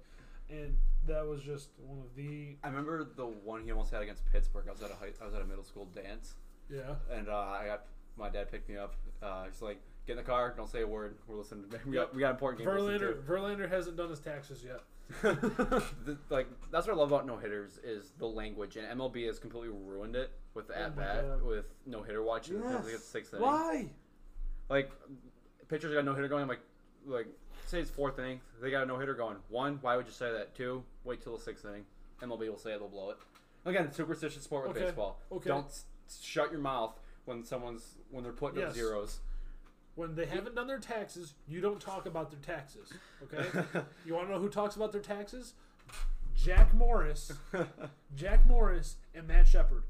[0.50, 4.24] and that was just one of the I remember the one he almost had against
[4.30, 4.66] Pittsburgh.
[4.68, 6.34] I was at a high, I was at a middle school dance,
[6.70, 6.94] yeah.
[7.10, 8.94] and uh, I got my dad picked me up.
[9.22, 10.52] Uh, he's like, "Get in the car.
[10.56, 11.16] Don't say a word.
[11.26, 11.64] We're listening.
[11.70, 14.80] To, we got we got important game Verlander Verlander hasn't done his taxes yet.
[15.22, 19.38] The, like that's what I love about no hitters is the language, and MLB has
[19.38, 21.42] completely ruined it with Oh at bat God.
[21.42, 22.60] with no hitter watching.
[22.62, 22.84] Yes.
[22.90, 23.04] Yes.
[23.04, 23.46] sixth inning.
[23.46, 23.86] Why?
[24.68, 24.90] Like
[25.68, 26.42] pitchers got no hitter going.
[26.42, 26.60] I'm like,
[27.06, 27.26] like
[27.66, 29.36] say it's fourth inning, they got a no hitter going.
[29.48, 30.54] One, why would you say that?
[30.54, 31.84] Two, wait till the sixth inning.
[32.22, 33.16] MLB will say it, they'll blow it.
[33.64, 35.20] Again, superstitious sport with Okay, baseball.
[35.32, 35.48] okay.
[35.48, 35.84] Don't s-
[36.22, 39.20] shut your mouth when someone's when they're putting up zeros.
[39.98, 42.92] When they haven't done their taxes, you don't talk about their taxes.
[43.24, 43.44] Okay.
[44.06, 45.54] you want to know who talks about their taxes?
[46.36, 47.32] Jack Morris.
[48.14, 49.82] Jack Morris and Matt Shepard.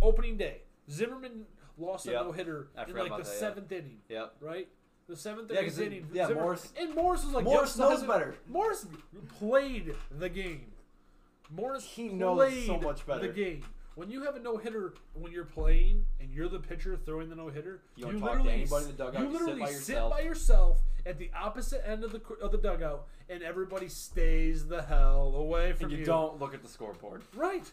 [0.00, 0.58] Opening day.
[0.88, 2.22] Zimmermann lost a Yep.
[2.26, 3.24] no hitter in like the that, yeah.
[3.24, 4.36] seventh inning, yep.
[4.40, 4.68] right?
[5.08, 6.06] The seventh Yeah, inning.
[6.12, 8.36] yeah, Morris- and Morris was like, Morris knows better.
[8.48, 8.86] Morris
[9.40, 10.66] played the game.
[11.50, 13.26] Morris He knows so much better.
[13.26, 13.64] the game.
[13.94, 17.36] When you have a no hitter, when you're playing and you're the pitcher throwing the
[17.36, 19.70] no hitter, You don't talk to anybody in the dugout, You you sit literally by
[19.70, 24.66] sit by yourself at the opposite end of the of the dugout, and everybody stays
[24.66, 27.22] the hell away from And you, don't look at the scoreboard.
[27.34, 27.70] Right.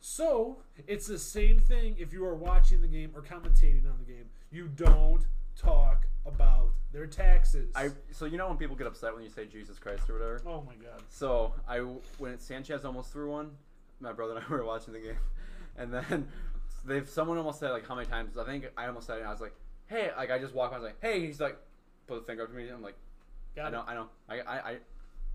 [0.00, 4.12] So it's the same thing if you are watching the game or commentating on the
[4.12, 4.26] game.
[4.50, 7.70] You don't talk about their taxes.
[7.74, 10.42] I so you know when people get upset when you say Jesus Christ or whatever.
[10.46, 11.02] oh my god.
[11.08, 11.78] So I
[12.18, 13.50] when Sanchez almost threw one,
[14.00, 15.16] my brother and I were watching the game,
[15.78, 16.28] and then
[16.84, 19.20] they've someone almost said like how many times I think I almost said it.
[19.20, 19.54] And I was like,
[19.86, 20.76] hey, like I just walked by.
[20.76, 21.56] I was like, hey, he's like,
[22.06, 22.68] put a finger up to me.
[22.68, 22.96] I'm like,
[23.54, 23.84] Got I know, it.
[23.88, 24.76] I know, I, I, I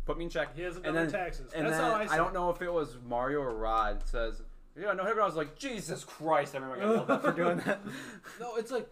[0.06, 0.56] put me in check.
[0.56, 1.52] He hasn't and done then, taxes.
[1.54, 4.42] And That's then how I say don't know if it was Mario or Rod says.
[4.80, 6.56] Yeah, no, I was like, Jesus Christ!
[6.56, 7.82] I remember I got yelled at for doing that.
[8.40, 8.90] No, it's like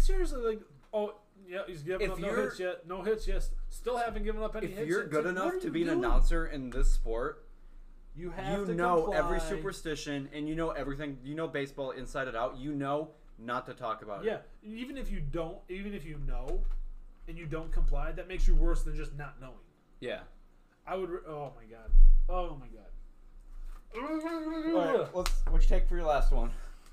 [0.00, 0.60] seriously like
[0.92, 1.14] oh
[1.48, 2.86] yeah, he's giving If up no hits yet.
[2.86, 3.50] No hits yes.
[3.68, 4.82] Still haven't given up any if hits.
[4.82, 5.98] If you're good enough to be an doing?
[6.04, 7.44] announcer in this sport,
[8.16, 9.16] you have you to know comply.
[9.16, 11.18] every superstition and you know everything.
[11.24, 12.56] You know baseball inside and out.
[12.58, 14.28] You know not to talk about it.
[14.28, 16.60] Yeah, even if you don't, even if you know,
[17.28, 19.54] and you don't comply, that makes you worse than just not knowing.
[20.00, 20.20] Yeah.
[20.86, 21.10] I would.
[21.10, 21.90] Re- oh my god.
[22.28, 22.86] Oh my god.
[23.96, 25.32] All right, let's.
[25.50, 26.50] What'd you take for your last one?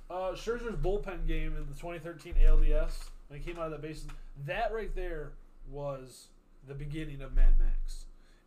[0.09, 4.05] Uh, Scherzer's bullpen game in the 2013 ALDS when he came out of that base,
[4.45, 5.31] that right there
[5.69, 6.27] was
[6.67, 8.05] the beginning of Mad Max,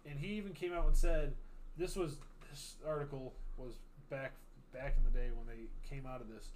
[0.08, 1.34] and he even came out and said
[1.76, 2.18] this was
[2.56, 3.74] this article was
[4.08, 4.32] back
[4.72, 6.48] back in the day when they came out of this,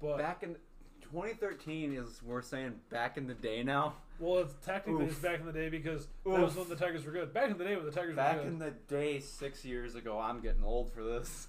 [0.00, 0.54] but Back in
[1.02, 3.94] 2013 is we're saying back in the day now.
[4.20, 7.12] well, it's technically it's back in the day because that was when the Tigers were
[7.12, 7.34] good.
[7.34, 8.58] Back in the day when the Tigers Back were good.
[8.58, 10.18] Back in the day, six years ago.
[10.18, 11.48] I'm getting old for this.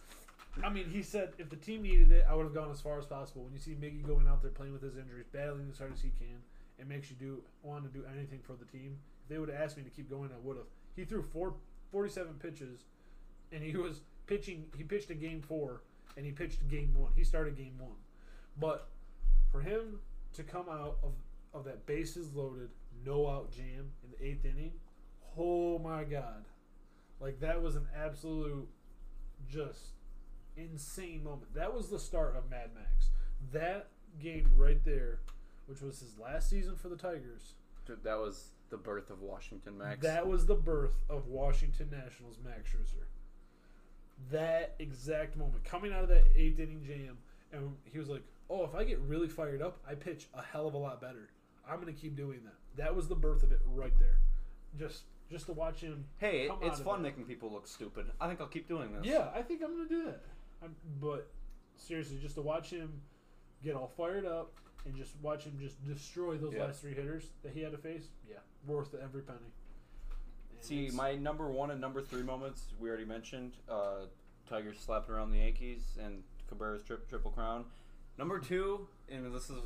[0.63, 2.97] I mean, he said if the team needed it, I would have gone as far
[2.97, 3.43] as possible.
[3.43, 6.01] When you see Miggy going out there playing with his injuries, battling as hard as
[6.01, 6.38] he can,
[6.79, 8.97] it makes you do want to do anything for the team.
[9.23, 10.65] If they would have asked me to keep going, I would have.
[10.95, 11.53] He threw four,
[11.91, 12.84] 47 pitches,
[13.54, 14.66] and he was pitching.
[14.76, 15.82] He pitched in game four,
[16.18, 17.12] and he pitched game one.
[17.16, 17.98] He started game one,
[18.60, 18.89] but
[19.52, 20.00] for him
[20.34, 21.13] to come out of
[21.54, 22.70] of that bases loaded,
[23.06, 24.74] no out jam in the eighth inning,
[25.38, 26.46] oh my god,
[27.20, 28.68] like that was an absolute
[29.50, 29.92] just
[30.58, 31.54] insane moment.
[31.54, 33.10] That was the start of Mad Max.
[33.52, 33.89] That
[34.22, 35.20] game right there,
[35.68, 37.54] which was his last season for the Tigers.
[37.86, 40.02] Dude, that was the birth of Washington Max.
[40.02, 43.06] That was the birth of Washington Nationals Max Scherzer.
[44.32, 47.17] That exact moment, coming out of that eighth inning jam,
[47.52, 50.67] and he was like, "Oh, if I get really fired up, I pitch a hell
[50.67, 51.30] of a lot better.
[51.67, 54.19] I'm gonna keep doing that." That was the birth of it right there.
[54.78, 56.06] Just, just to watch him.
[56.17, 58.06] hey, it's fun making people look stupid.
[58.19, 59.06] I think I'll keep doing this.
[59.06, 60.21] Yeah, I think I'm gonna do that.
[60.63, 61.28] I'm, but
[61.76, 63.02] seriously, just to watch him
[63.62, 64.54] get all fired up
[64.86, 66.65] and just watch him just destroy those Yeah.
[66.65, 69.39] last three hitters that he had to face, yeah, worth every penny.
[70.63, 73.58] And See, it's- my number one and number three moments we already mentioned.
[73.67, 74.06] Uh,
[74.47, 77.65] Tigers slapping around the Yankees and Cabrera's trip, triple crown.
[78.17, 79.58] Number two, and this is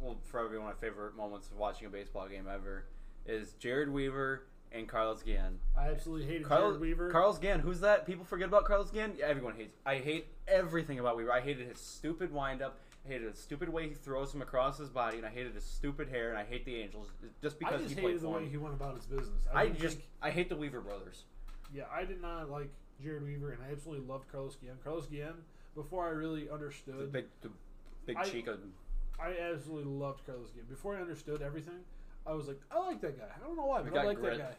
[0.00, 2.86] well probably one of my favorite moments of watching a baseball game ever,
[3.26, 5.58] is Jered Weaver and Carlos Guillen.
[5.78, 7.10] I absolutely hated Carl, Jered Weaver.
[7.10, 8.06] Carlos Gann, who's that?
[8.06, 9.16] People forget about Carlos Gann.
[9.22, 9.76] Everyone hates.
[9.86, 11.32] I hate everything about Weaver.
[11.32, 12.78] I hated his stupid windup.
[13.04, 15.64] I hated the stupid way he throws him across his body, and I hated his
[15.64, 17.08] stupid hair, and I hate the Angels
[17.42, 18.50] just I because just he played hated the for way him.
[18.50, 19.46] he went about his business.
[19.52, 21.24] I, I didn't just think- I hate the Weaver brothers.
[21.74, 22.68] yeah, I did not like
[23.02, 24.76] Jered Weaver, and I absolutely loved Carlos Guillen.
[24.84, 25.36] Carlos Guillen,
[25.74, 27.50] before I really The understood, big, the
[28.04, 28.22] big I-.
[29.22, 30.66] I absolutely loved Carlos Guillen.
[30.68, 31.80] Before I understood everything,
[32.26, 33.26] I was like, I like that guy.
[33.34, 34.38] I don't know why, but I got like grit.
[34.38, 34.56] that guy.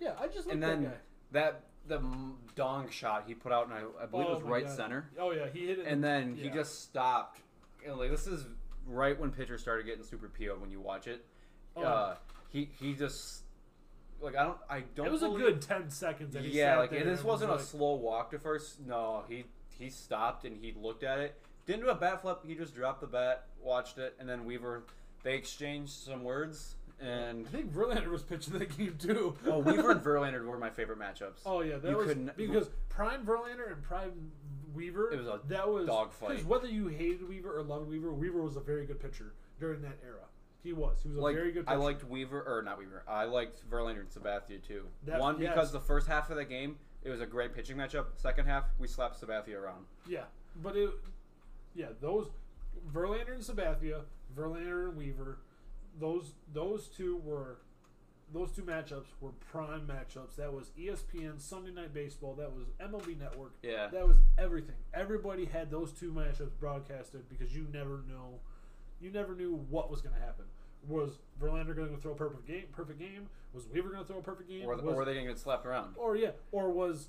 [0.00, 0.90] Yeah, I just like And that then guy.
[1.32, 4.44] that the m- dong shot he put out, and I, I believe it Oh was
[4.44, 4.76] my right God.
[4.76, 5.86] center, Oh yeah, he hit it.
[5.86, 6.54] and then he yeah.
[6.54, 7.40] just stopped.
[7.96, 8.46] Like this is
[8.86, 11.24] right when pitchers started getting super PO'd when you watch it.
[11.76, 11.82] Oh.
[11.82, 12.16] Uh,
[12.50, 13.42] he he just
[14.20, 15.06] like I don't I don't.
[15.06, 16.34] It was a good ten seconds.
[16.34, 18.80] That he Yeah, like this was wasn't a slow walk to first.
[18.86, 19.44] No, he
[19.78, 21.40] he stopped and he looked at it.
[21.66, 22.40] Didn't do a bat flip.
[22.46, 24.84] He just dropped the bat, watched it, and then Weaver.
[25.22, 29.36] They exchanged some words, and I think Verlander was pitching that game too.
[29.46, 31.40] oh, Weaver and Verlander were my favorite matchups.
[31.44, 34.32] Oh yeah, that You was because prime Verlander and prime
[34.74, 35.12] Weaver.
[35.12, 36.30] It was a that was dogfight.
[36.30, 39.82] Because whether you hated Weaver or loved Weaver, Weaver was a very good pitcher during
[39.82, 40.24] that era.
[40.62, 40.98] He was.
[41.02, 41.66] He was a like very good.
[41.66, 41.76] Pitcher.
[41.78, 43.04] I liked Weaver or not Weaver.
[43.08, 44.84] I liked Verlander and Sabathia too.
[45.06, 45.52] That- One yes.
[45.52, 48.06] because the first half of the game it was a great pitching matchup.
[48.16, 49.86] Second half we slapped Sabathia around.
[50.08, 50.24] Yeah,
[50.62, 50.90] but it.
[51.74, 52.28] Yeah, those
[52.92, 54.00] Verlander and Sabathia,
[54.36, 55.38] Verlander and Weaver,
[56.00, 57.58] those those two were.
[58.32, 60.36] Those two matchups were prime matchups.
[60.36, 62.34] That was ESPN Sunday Night Baseball.
[62.34, 63.52] That was MLB Network.
[63.62, 63.88] Yeah.
[63.90, 64.74] That was everything.
[64.92, 68.40] Everybody had those two matchups broadcasted because you never know,
[69.00, 70.44] you never knew what was going to happen.
[70.86, 72.64] Was Verlander going to throw a perfect game?
[72.72, 73.28] Perfect game?
[73.54, 74.64] Was Weaver going to throw a perfect game?
[74.68, 75.94] Or, was, or were they gonna get slapped around?
[75.96, 77.08] or yeah, or was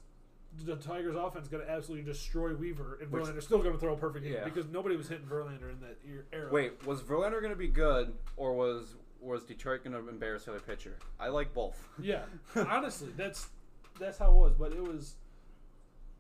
[0.65, 3.93] the Tigers' offense going to absolutely destroy Weaver and Which- Verlander still going to throw
[3.93, 4.45] a perfect game Yeah.
[4.45, 5.97] because nobody was hitting Verlander in that
[6.33, 6.49] era.
[6.51, 10.95] Wait, was Verlander gonna be good or was was Detroit gonna embarrass the other pitcher?
[11.19, 11.77] I like both.
[12.01, 12.23] Yeah,
[12.55, 13.47] honestly, that's
[13.99, 14.53] that's how it was.
[14.53, 15.15] But it was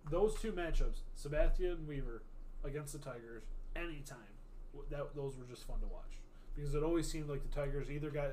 [0.09, 2.21] those two matchups, Sabathia and Weaver
[2.63, 3.43] against the Tigers.
[3.75, 4.17] Anytime,
[4.89, 6.17] that those were just fun to watch
[6.55, 8.31] because it always seemed like the Tigers either got.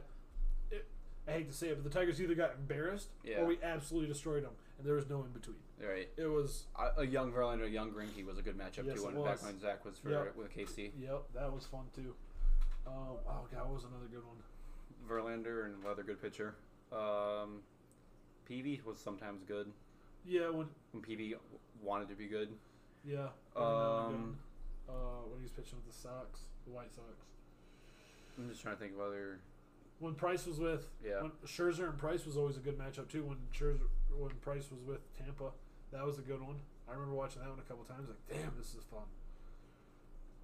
[0.71, 0.87] It,
[1.29, 3.41] I hate to say it, but the Tigers either got embarrassed Yeah.
[3.41, 5.57] or we absolutely destroyed them, and there was no in between.
[5.81, 6.09] Right.
[6.17, 9.05] It was A, a young Verlander, a young Greinke was a good matchup Yes, too.
[9.07, 9.43] When, back was.
[9.43, 10.37] when Zack was for Yep.
[10.37, 10.93] with KC.
[10.99, 12.15] yep, that was fun too.
[12.87, 12.93] Um,
[13.29, 14.37] oh god, what was another good one?
[15.09, 16.55] Verlander and another good pitcher.
[16.93, 17.61] Um,
[18.47, 19.73] Peavy was sometimes good
[20.25, 21.35] Yeah, when when Peavy
[21.83, 22.51] wanted to be good.
[23.05, 24.23] yeah, every now and again.
[24.25, 24.39] Um,
[24.89, 24.93] uh,
[25.29, 27.07] when he was pitching with the Sox, the White Sox.
[28.39, 29.41] I'm just trying to think of other.
[29.99, 31.23] when Price was with Yeah.
[31.23, 33.25] when Scherzer and Price was always a good matchup too.
[33.25, 35.51] When Scherzer when Price was with Tampa,
[35.93, 36.61] that was a good one.
[36.89, 38.09] I remember watching that one a couple times.
[38.09, 39.03] Like, damn, this is fun.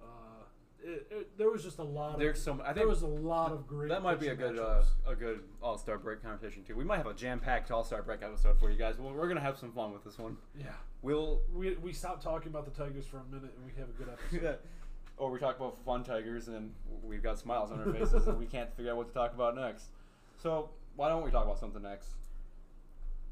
[0.01, 0.43] Uh,
[0.83, 2.19] it, it, there was just a lot.
[2.19, 2.61] There's of, some.
[2.65, 3.89] I there was a lot of great.
[3.89, 6.75] that might be a good uh, a good All Star break competition too.
[6.75, 8.97] We might have a jam packed All Star break episode for you guys.
[8.99, 10.37] Well, we're gonna have some fun with this one.
[10.57, 10.67] yeah,
[11.01, 13.93] We'll we we stopped talking about the Tigers for a minute and we have a
[13.93, 14.59] good episode.
[15.17, 16.71] or we talk about fun tigers and
[17.03, 19.55] we've got smiles on our faces and we can't figure out what to talk about
[19.55, 19.85] next.
[20.41, 22.07] So why don't we talk about something next?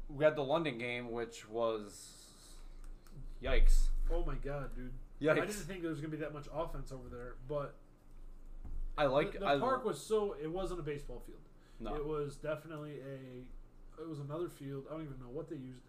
[0.08, 2.12] We had the London game, which was
[3.42, 3.88] yikes.
[4.12, 4.92] Oh my god, dude!
[5.20, 5.30] Yikes.
[5.30, 7.74] I didn't think there was gonna be that much offense over there, but
[8.98, 11.38] I like the, the I, park was so it wasn't a baseball field.
[11.80, 11.94] no.
[11.96, 14.00] It was definitely a.
[14.02, 14.84] It was another field.
[14.90, 15.82] I don't even know what they used.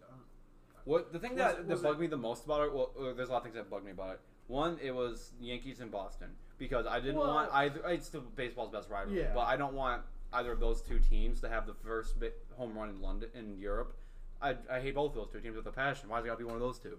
[0.84, 2.72] What the thing Was that, that bugged it- me the most about it?
[2.74, 4.20] Well, uh, there's a lot of things that bugged me about it.
[4.48, 7.80] One, it was Yankees and Boston because I didn't Well- want either.
[7.88, 9.32] It's still baseball's best rivalry, Yeah.
[9.34, 10.02] but I don't want
[10.34, 12.16] either of those two teams to have the first
[12.56, 13.96] home run in London in Europe.
[14.42, 16.10] I, I hate both of those two teams with a passion.
[16.10, 16.98] Why Why's it got to be one of those two?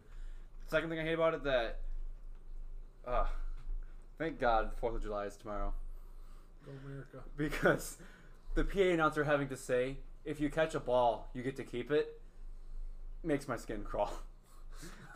[0.68, 1.80] Second thing I hate about it that,
[3.08, 3.26] uh,
[4.18, 5.74] thank God Fourth of July is tomorrow
[6.66, 7.20] Go America.
[7.38, 7.98] because
[8.56, 11.92] the PA announcer having to say if you catch a ball you get to keep
[11.92, 12.20] it
[13.24, 14.12] makes my skin crawl.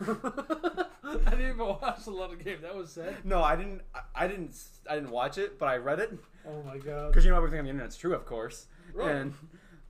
[0.00, 2.58] I didn't even watch the London game.
[2.62, 3.16] That was sad.
[3.24, 3.82] No, I didn't.
[3.94, 4.54] I- I didn't.
[4.88, 7.08] I didn't watch it, but I read it Oh my god.
[7.10, 8.66] because you know everything on the internet's true, of course.
[8.94, 9.10] Right.
[9.14, 9.34] And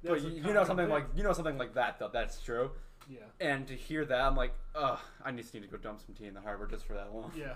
[0.03, 0.93] but That's a you, you know something thing.
[0.93, 2.11] like you know something like that though.
[2.13, 2.73] That's true.
[3.11, 3.19] Yeah.
[3.41, 6.27] And to hear that, I'm like, ugh, I just need to go dump some tea
[6.27, 7.33] in the harbor just for that alone.
[7.37, 7.55] Yeah.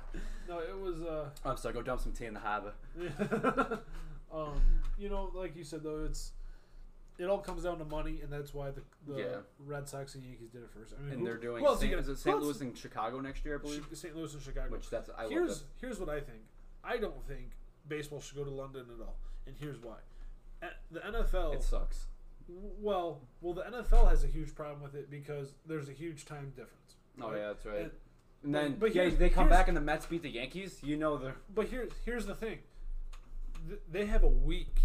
[0.49, 1.01] No, it was.
[1.01, 2.73] uh I'm sorry, go dump some tea in the harbor.
[4.33, 4.61] um,
[4.99, 6.33] you know, like you said though, it's
[7.19, 9.37] it all comes down to money, and that's why the, the Yeah.
[9.65, 10.95] Red Sox and Yankees did it first.
[10.99, 11.63] I mean, And who- they're doing.
[11.63, 11.93] you St.
[11.95, 12.41] is it St.
[12.43, 13.87] Louis and Chicago next year, I believe?
[13.93, 14.17] St.
[14.17, 14.71] Louis and Chicago.
[14.71, 15.67] Which that's I here's that.
[15.81, 16.41] here's what I think.
[16.83, 17.53] I don't think
[17.87, 19.97] baseball should go to London at all, and here's why.
[20.91, 21.55] The NFL.
[21.55, 22.07] It sucks.
[22.49, 26.51] Well, well, the NFL has a huge problem with it because there's a huge time
[26.57, 26.97] difference.
[27.20, 27.38] Oh right?
[27.40, 27.78] yeah, that's right.
[27.82, 27.90] And-
[28.42, 30.80] And then but yeah, here's- they come back and the Mets beat the Yankees.
[30.82, 32.59] You know they're But here's here's the thing.
[33.68, 34.78] Th- They have a week.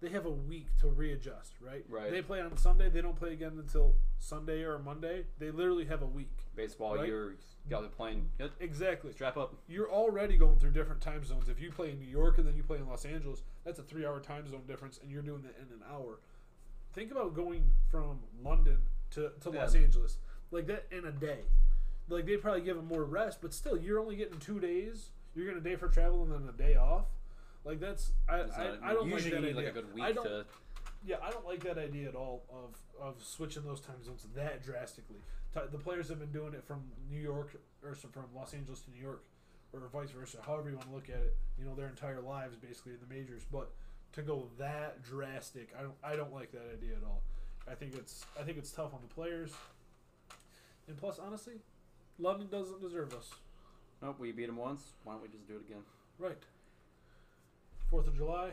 [0.00, 1.84] They have a week to readjust, right?
[1.88, 2.10] Right.
[2.10, 2.88] They play on Sunday.
[2.88, 5.26] They don't play again until Sunday or Monday.
[5.38, 6.30] They literally have a week.
[6.56, 6.96] baseball.
[6.96, 7.06] Right?
[7.06, 7.34] You're
[7.70, 8.28] got the playing.
[8.36, 8.50] Good.
[8.58, 9.12] Exactly.
[9.12, 9.54] Strap up.
[9.68, 11.48] You're already going through different time zones.
[11.48, 13.82] If you play in New York and then you play in Los Angeles, that's a
[13.84, 16.18] three-hour time zone difference, and you're doing that in an hour.
[16.94, 18.78] Think about going from London
[19.12, 20.18] to, to Los Angeles
[20.50, 21.40] like that in a day.
[22.08, 25.10] Like they probably give them more rest, but still, you're only getting two days.
[25.34, 27.06] You're getting a day for travel and then a day off.
[27.64, 29.56] Like that's I, I, not- I don't usually like that idea.
[29.56, 30.44] like a good week I don't, to.
[31.06, 34.62] yeah, I don't like that idea at all of of switching those time zones that
[34.62, 35.18] drastically.
[35.54, 39.00] The players have been doing it from New York or from Los Angeles to New
[39.02, 39.22] York,
[39.72, 40.38] or vice versa.
[40.44, 43.14] However you want to look at it, you know, their entire lives basically in the
[43.14, 43.42] majors.
[43.50, 43.70] But
[44.14, 47.22] to go that drastic, I don't I don't like that idea at all.
[47.70, 49.52] I think it's I think it's tough on the players.
[50.88, 51.54] And plus, honestly,
[52.18, 53.30] London doesn't deserve us.
[54.02, 54.92] Nope, we beat them once.
[55.04, 55.82] Why don't we just do it again?
[56.18, 56.38] Right.
[57.88, 58.50] Fourth of July.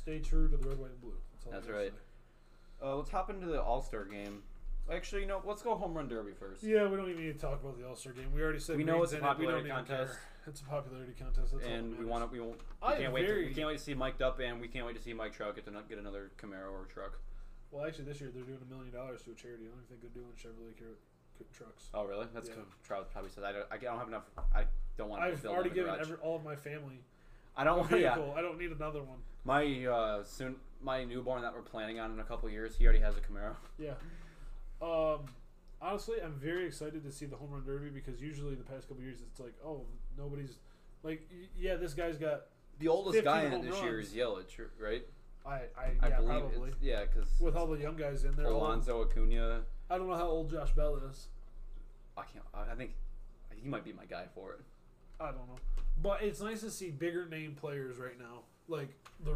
[0.00, 1.14] Stay true to the red, white, and blue.
[1.50, 1.92] That's, all I right.
[2.82, 4.42] Uh, let's hop into the All Star game.
[4.92, 6.62] Actually, you know, let's go home run derby first.
[6.62, 8.26] Yeah, we don't even need to talk about the All Star game.
[8.34, 9.38] We already said We know it's a in it.
[9.38, 10.12] We don't even contest.
[10.12, 10.20] care.
[10.46, 11.52] It's a popularity contest.
[11.52, 12.30] That's and we want to.
[12.30, 13.26] We, won't, we I can't wait.
[13.26, 15.32] To, we can't wait to see Mike up, and we can't wait to see Mike
[15.32, 17.18] Trout get to not get another Camaro or truck.
[17.70, 19.64] Well, actually, this year they're doing a million dollars to a charity.
[19.64, 21.88] I don't think they're doing Chevrolet car- trucks.
[21.92, 22.26] Oh, really?
[22.32, 22.56] That's Yeah.
[22.84, 23.66] Trout probably says I don't.
[23.70, 24.24] I don't have enough.
[24.54, 24.64] I
[24.96, 25.22] don't want.
[25.22, 27.00] to I've already given every, all of my family
[27.56, 28.00] I don't want.
[28.00, 28.18] Yeah.
[28.36, 29.18] I don't need another one.
[29.44, 32.76] my uh, soon my newborn that we're planning on in a couple years.
[32.76, 33.54] He already has a Camaro.
[33.78, 33.94] Yeah.
[34.82, 35.20] Um,
[35.80, 39.02] honestly, I'm very excited to see the home run derby because usually the past couple
[39.02, 39.82] years it's like, oh,
[40.18, 40.58] nobody's
[41.02, 42.46] like, yeah, this guy's got.
[42.80, 45.06] The oldest 15 guy in it this year is Yelich, right?
[45.46, 45.60] I, I,
[46.00, 48.46] I yeah, believe probably it's yeah, because with all the young guys in there.
[48.46, 49.60] Alonzo Alonso Acuna.
[49.90, 51.28] I don't know how old Josh Bell is.
[52.16, 52.44] I can't.
[52.54, 52.94] I I think
[53.54, 54.60] he might be my guy for it.
[55.20, 55.58] I don't know.
[56.02, 58.40] But it's nice to see bigger name players right now.
[58.68, 58.88] Like
[59.22, 59.34] the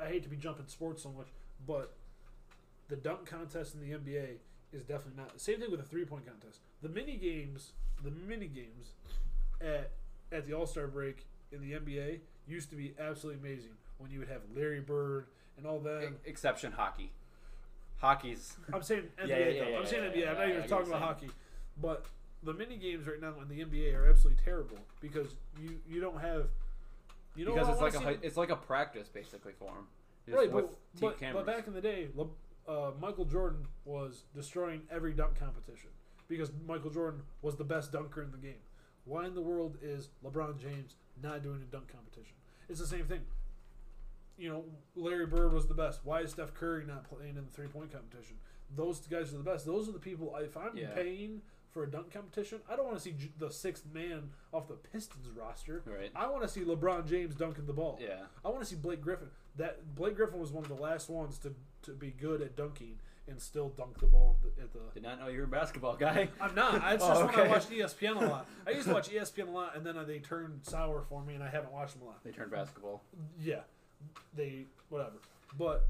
[0.00, 1.26] I hate to be jumping sports so much,
[1.66, 1.92] but
[2.88, 4.36] the dunk contest in the NBA
[4.72, 6.60] is definitely not same thing with the three point contest.
[6.82, 7.72] The mini games
[8.02, 8.92] the mini games
[9.60, 9.92] at
[10.32, 14.18] at the All Star break in the NBA used to be absolutely amazing when you
[14.18, 16.12] would have Larry Bird and all that.
[16.24, 17.12] Exception hockey.
[17.98, 19.70] Hockey's I'm saying NBA Yeah, yeah, though.
[19.70, 20.30] yeah, I'm saying yeah, NBA.
[20.30, 21.30] I'm not even talking about hockey.
[21.80, 22.06] But
[22.42, 26.20] the mini games right now in the NBA are absolutely terrible because you you don't
[26.20, 26.48] have
[27.36, 29.72] you know because it's like a it's like a practice basically for?
[30.26, 32.08] Just right, but, but, but back in the day,
[32.68, 35.90] uh, Michael Jordan was destroying every dunk competition
[36.28, 38.60] because Michael Jordan was the best dunker in the game.
[39.10, 42.36] Why in the world is LeBron James not doing a dunk competition?
[42.68, 43.22] It's the same thing.
[44.38, 46.00] You know, Larry Bird was the best.
[46.04, 48.36] Why is Steph Curry not playing in the three point competition?
[48.76, 49.66] Those guys are the best.
[49.66, 50.34] Those are the people.
[50.36, 50.94] If I'm Yeah.
[50.94, 51.42] paying
[51.72, 55.28] for a dunk competition, I don't want to see the sixth man off the Pistons
[55.36, 55.82] roster.
[55.84, 56.12] Right.
[56.14, 57.98] I want to see LeBron James dunking the ball.
[58.00, 58.26] Yeah.
[58.44, 59.28] I want to see Blake Griffin.
[59.56, 61.52] That Blake Griffin was one of the last ones to,
[61.82, 63.00] to be good at dunking
[63.30, 64.80] and still dunk the ball the, at the.
[64.92, 66.28] Did not know you were a basketball guy.
[66.40, 66.74] I'm not.
[66.92, 67.48] It's Oh, just when I okay.
[67.48, 68.46] watched ESPN a lot.
[68.66, 71.42] I used to watch ESPN a lot, and then they turned sour for me, and
[71.42, 72.22] I haven't watched them a lot.
[72.24, 73.02] They turned basketball.
[73.40, 73.60] Yeah,
[74.36, 75.16] they whatever.
[75.58, 75.88] But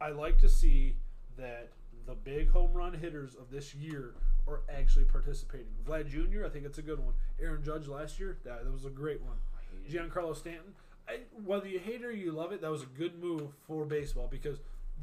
[0.00, 0.96] I like to see
[1.36, 1.70] that
[2.06, 4.14] the big home run hitters of this year
[4.46, 5.68] are actually participating.
[5.86, 6.44] Vlad Jr.
[6.44, 7.14] I think it's a good one.
[7.40, 9.36] Aaron Judge last year, that, that was a great one.
[9.56, 10.10] I hate it.
[10.12, 10.74] Giancarlo Stanton.
[11.08, 13.84] I, whether you hate it or you love it, that was a good move for
[13.86, 14.58] baseball because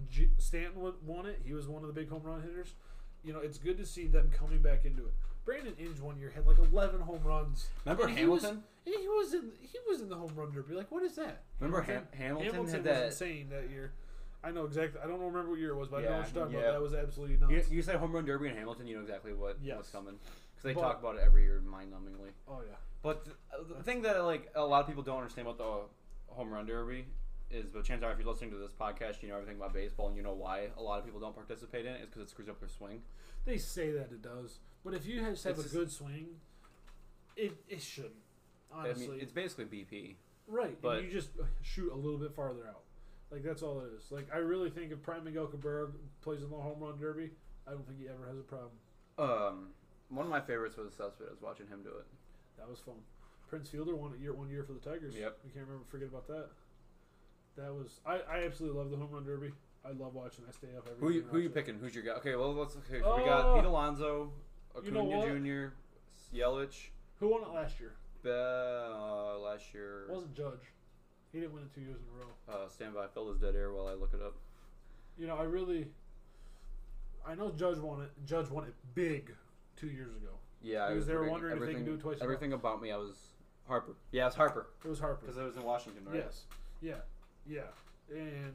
[0.10, 1.42] G- Stanton won it.
[1.44, 2.74] He was one of the big home run hitters.
[3.24, 5.14] You know, it's good to see them coming back into it.
[5.46, 7.68] Brandon Inge one year had like 11 home runs.
[7.86, 8.64] Remember And he was- Hamilton?
[8.86, 10.74] he was in he was in the home run derby.
[10.76, 11.44] Like, what is that?
[11.60, 13.06] Remember Ham- Hamilton, Hamilton had was that.
[13.08, 13.94] insane that year.
[14.44, 15.00] I know exactly.
[15.04, 16.64] I don't remember what year it was, but I know Yeah, what you're talking yeah.
[16.66, 16.72] about.
[16.74, 17.70] That was absolutely nuts.
[17.70, 19.78] You, you say home run derby in Hamilton, you know exactly what Yes.
[19.78, 20.16] what's coming
[20.52, 22.32] because they But- talk about it every year, mind-numbingly.
[22.48, 22.76] oh yeah.
[23.04, 26.52] But the, the thing that like a lot of people don't understand about the home
[26.52, 27.06] run derby
[27.54, 30.08] is, but chances are, if you're listening to this podcast, you know everything about baseball
[30.08, 32.30] and you know why a lot of people don't participate in it is because it
[32.30, 33.02] screws up their swing.
[33.46, 36.28] They say that it does, but if you just have a good swing,
[37.36, 38.14] it it shouldn't.
[38.72, 40.16] Honestly, I mean, it's basically BP.
[40.48, 40.78] right.
[40.82, 41.30] but- and you just
[41.62, 42.84] shoot a little bit farther out.
[43.32, 44.12] Like that's all it is.
[44.12, 45.88] Like I really think if Prime Miguel Cabrera
[46.22, 47.32] plays in the home run derby,
[47.68, 48.72] I don't think he ever has a problem.
[49.18, 49.68] Um,
[50.10, 51.42] one of my favorites was Cespedes.
[51.42, 52.06] Watching him do it.
[52.58, 52.96] That was fun.
[53.50, 55.16] Prince Fielder won it year one year for the Tigers.
[55.16, 55.38] Yep.
[55.46, 56.50] We can't remember forget about that.
[57.58, 59.52] That was I, I absolutely love the home run derby.
[59.86, 60.44] I love watching.
[60.48, 61.00] I stay up every.
[61.00, 61.54] Who you, who you it.
[61.56, 61.80] picking?
[61.80, 62.12] Who's your guy?
[62.14, 62.76] Okay, well let's.
[62.78, 63.56] Okay, so we got Oh.
[63.56, 64.32] Pete Alonso,
[64.76, 65.28] Acuna You know what?
[65.28, 65.74] Jr.,
[66.38, 66.88] Yelich,
[67.20, 67.94] Who won it last year?
[68.24, 70.06] Bell uh, last year.
[70.08, 70.60] It wasn't Judge.
[71.32, 72.26] He didn't win it two years in a
[72.56, 72.64] row.
[72.66, 74.36] Uh, stand by, fill his dead air while I look it up.
[75.18, 75.88] You know, I really.
[77.28, 78.12] I know Judge won it.
[78.26, 79.32] Judge won it big
[79.76, 80.30] two years ago.
[80.62, 82.24] Yeah, I Because was they were wondering if they everything, could do it twice in
[82.24, 82.34] a row.
[82.34, 83.16] Everything about me, I was
[83.68, 83.96] Harper.
[84.12, 85.22] Yeah, it's Harper It was Harper.
[85.26, 86.18] because I was in Washington, right?
[86.18, 86.44] Yes.
[86.82, 86.96] Yeah.
[87.48, 87.62] Yeah.
[88.10, 88.54] And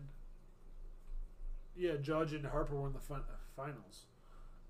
[1.76, 4.04] yeah, Judge and Harper were in the fin- uh, finals.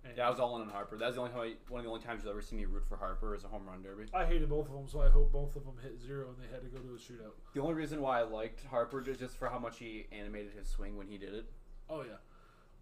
[0.04, 0.96] And Yeah, I was all in on Harper.
[0.96, 2.64] That was the only time I, one of the only times you'll ever see me
[2.64, 4.04] root for Harper is a home run derby.
[4.14, 6.52] I hated both of them, so I hope both of them hit zero and they
[6.52, 7.32] had to go to a shootout.
[7.54, 10.68] The only reason why I liked Harper is just for how much he animated his
[10.68, 11.46] swing when he did it.
[11.90, 12.16] Oh yeah,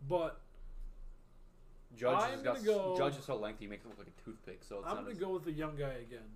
[0.09, 0.41] but
[1.97, 4.09] Judge I'm has got gonna go- Judge is so lengthy, he makes it look like
[4.09, 4.63] a toothpick.
[4.63, 6.29] So it's I'm not gonna as, go with the young guy again,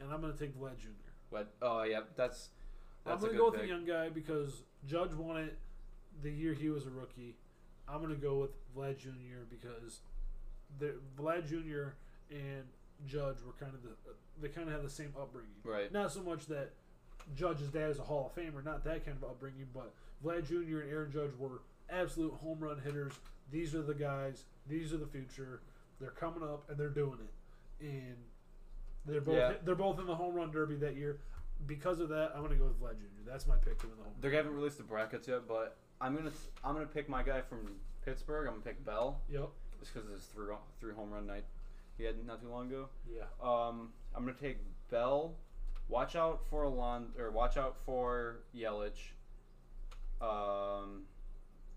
[0.00, 0.88] and I'm gonna take Vlad Jr.
[1.30, 2.50] But oh yeah, that's
[3.04, 3.62] that's I'm gonna good go with pick.
[3.62, 5.58] the young guy because Judge won it
[6.22, 7.36] the year he was a rookie.
[7.88, 9.44] I'm gonna go with Vlad Jr.
[9.48, 10.00] because
[10.78, 11.94] the Vlad Jr.
[12.30, 12.64] and
[13.06, 13.90] Judge were kind of the
[14.40, 15.50] they kind of have the same upbringing.
[15.64, 15.92] Right.
[15.92, 16.70] Not so much that
[17.36, 19.92] Judge's dad is a Hall of Famer, not that kind of upbringing, but
[20.24, 20.80] Vlad Jr.
[20.80, 23.12] and Aaron Judge were absolute home run hitters.
[23.50, 24.44] These are the guys.
[24.68, 25.60] These are the future.
[26.00, 28.16] They're coming up and they're doing it, and
[29.04, 29.54] they're both Yeah.
[29.64, 31.18] they're both in the home run derby that year.
[31.66, 33.28] Because of that, I'm gonna go with Vlad Jr.
[33.30, 34.14] That's my pick to win the home.
[34.20, 36.32] They haven't released the brackets yet, but I'm gonna
[36.64, 37.72] I'm gonna pick my guy from
[38.04, 38.46] Pittsburgh.
[38.46, 39.50] I'm gonna pick Bell Yep.
[39.80, 40.46] just because his three
[40.80, 41.44] three home run night
[41.98, 42.88] he had not too long ago.
[43.14, 43.24] Yeah.
[43.42, 44.58] Um, I'm gonna take
[44.90, 45.34] Bell.
[45.88, 49.12] Watch out for Alon or watch out for Yelich.
[50.20, 51.02] Um,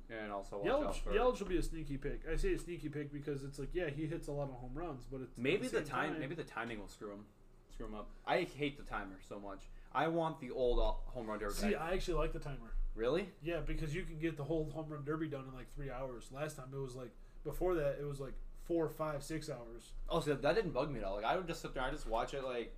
[0.10, 2.22] and also watch out Yelich, for Yelich will be a sneaky pick.
[2.32, 4.72] I say a sneaky pick because it's like, yeah, he hits a lot of home
[4.74, 7.26] runs, but it's maybe the same time, maybe the timing will screw him,
[7.74, 8.10] screw him up.
[8.28, 9.64] I hate the timer so much.
[9.96, 11.54] I want the old uh, home run derby.
[11.54, 11.76] See.
[11.76, 12.74] I actually like the timer.
[12.96, 13.30] really?
[13.44, 16.30] Yeah, because you can get the whole home run derby done in like three hours.
[16.32, 17.12] Last time it was like
[17.44, 18.34] before that it was like
[18.66, 19.94] four, five, six hours.
[20.10, 21.16] Oh, so that didn't bug me at all.
[21.16, 22.74] Like I would just sit there, I just watch it, like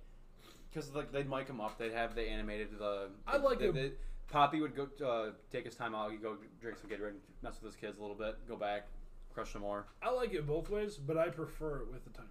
[0.70, 3.08] because like they'd mic him up, they'd have the animated the.
[3.26, 3.74] I like the, it.
[3.74, 3.92] the-
[4.28, 6.10] Poppy would go uh, take his time out.
[6.10, 7.12] He'd go drink some Gatorade,
[7.44, 8.88] mess with his kids a little bit, go back,
[9.32, 9.86] crush some more.
[10.02, 12.26] I like it both ways, but I prefer it with the timer.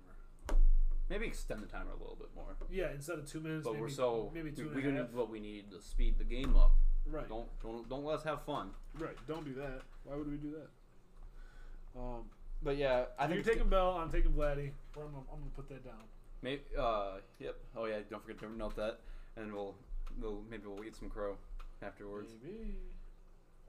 [1.10, 2.56] Maybe extend the timer a little bit more.
[2.70, 4.92] Yeah, instead of two minutes, But maybe, we're so maybe two we, and we a
[4.92, 5.14] need half.
[5.14, 6.72] what we need to speed the game up.
[7.08, 8.72] Right, Don't don't don't let us have fun.
[8.98, 9.16] right.
[9.28, 9.82] Don't do that.
[10.04, 12.00] Why would we do that?
[12.00, 12.24] Um,
[12.64, 13.92] But yeah, I I think you're taking Bell.
[13.92, 14.72] I'm taking Vladdy.
[14.96, 16.04] I'm gonna, I'm gonna put that down.
[16.42, 17.56] maybe uh yep.
[17.78, 19.00] Oh yeah, don't forget to note that,
[19.38, 19.76] and we'll
[20.20, 21.38] we'll maybe we'll eat some crow
[21.84, 22.32] afterwards.
[22.44, 22.78] Maybe.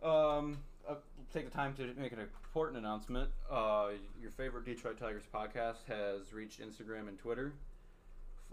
[0.02, 0.58] Um,
[0.88, 3.30] I'll take the time to make an important announcement.
[3.50, 3.88] Uh,
[4.20, 7.54] your favorite Detroit Tigers podcast has reached Instagram and Twitter.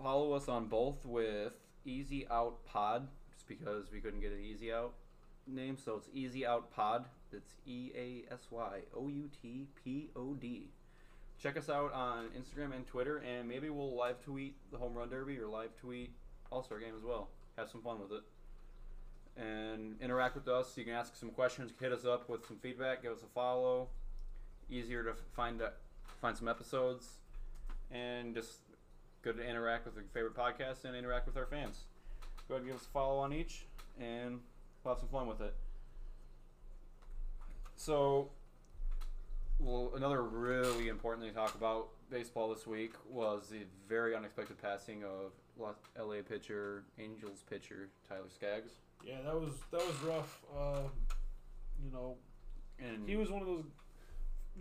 [0.02, 1.54] Follow us on both with
[1.86, 4.94] Easy Out Pod, just because we couldn't get an Easy Out
[5.46, 7.06] name, so it's Easy Out Pod.
[7.32, 10.70] That's E A S Y O U T P O D.
[11.42, 15.10] Check us out on Instagram and Twitter, and maybe we'll live tweet the home run
[15.10, 16.12] derby or live tweet
[16.52, 17.30] All Star game as well.
[17.58, 18.24] Have some fun with it
[19.38, 20.78] and interact with us.
[20.78, 23.90] You can ask some questions, hit us up with some feedback, give us a follow.
[24.70, 25.70] Easier to find uh,
[26.22, 27.20] find some episodes,
[27.92, 28.60] and just
[29.22, 31.82] good to interact with your favorite podcast and interact with our fans.
[32.48, 33.66] Go ahead and give us a follow on each,
[34.00, 34.40] and
[34.84, 35.54] we'll have some fun with it.
[37.76, 38.30] So,
[39.60, 44.62] well, another really important thing to talk about baseball this week was the very unexpected
[44.62, 45.32] passing of
[46.00, 48.72] LA pitcher, Angels pitcher Tyler Skaggs.
[49.04, 50.42] Yeah, that was that was rough.
[50.58, 50.92] Um,
[51.84, 52.16] you know,
[52.80, 53.66] And he was one of those.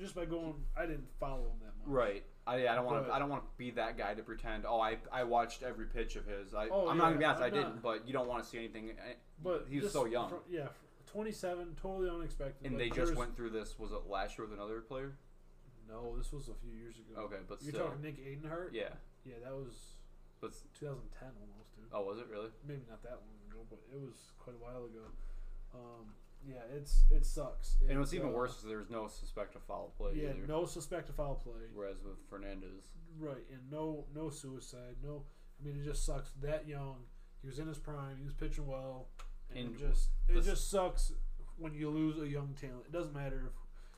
[0.01, 1.87] Just by going, I didn't follow him that much.
[1.87, 2.25] right.
[2.47, 3.13] I, I don't want to.
[3.13, 4.65] I don't want to be that guy to pretend.
[4.67, 6.55] Oh, I, I watched every pitch of his.
[6.55, 7.43] I, Oh, I'm not gonna be honest.
[7.43, 7.69] I I'm didn't.
[7.75, 7.83] not.
[7.83, 8.91] But you don't want to see anything.
[8.91, 9.13] eh,
[9.45, 10.69] But he was so young, fr- yeah,
[11.07, 12.67] 27, totally unexpected.
[12.67, 13.79] and Like, they just went through this.
[13.79, 15.13] Was it last year with another player?
[15.89, 17.21] No, this was a few years ago.
[17.27, 18.71] Okay, but You're still, talking Nick Adenhart?
[18.73, 18.89] yeah.
[19.25, 19.75] Yeah, that was
[20.41, 21.62] But 2010 almost.
[21.93, 22.49] Oh, was it really?
[22.67, 25.07] Maybe not that long ago, but it was quite a while ago.
[25.75, 26.13] Um,
[26.47, 27.77] yeah, it's it sucks.
[27.89, 30.47] And what's It, even uh, worse is there's no suspect of foul play Yeah, either.
[30.47, 31.69] no suspect of foul play.
[31.73, 32.83] Whereas with Fernandez,
[33.19, 34.97] Right, and no no suicide.
[35.05, 35.25] No,
[35.61, 36.31] I mean it just sucks.
[36.43, 36.97] That young,
[37.41, 38.17] he was in his prime.
[38.19, 39.09] He was pitching well,
[39.51, 41.13] and, And it just it just sucks
[41.59, 42.87] when you lose a young talent.
[42.87, 43.53] It doesn't matter if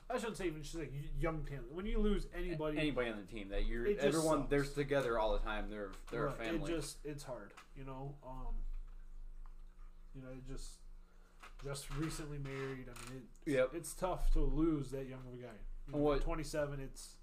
[0.09, 1.71] I shouldn't say even she's like young talent.
[1.71, 4.49] When you lose anybody, anybody on the team that you're everyone sucks.
[4.49, 5.65] they're together all the time.
[5.69, 6.71] They're they're right, a family.
[6.71, 8.15] It just it's hard, you know.
[8.25, 8.53] Um,
[10.15, 10.75] you know, it just
[11.63, 12.85] just recently married.
[12.87, 13.69] I mean, it's, Yep.
[13.73, 15.49] it's tough to lose that young of a guy.
[15.87, 16.79] You know, What- Twenty seven.
[16.79, 17.15] It's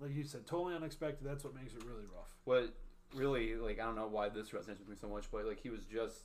[0.00, 1.26] like you said, totally unexpected.
[1.26, 2.34] That's what makes it really rough.
[2.44, 2.72] what
[3.14, 5.70] really like I don't know why this resonates with me so much, but like he
[5.70, 6.24] was just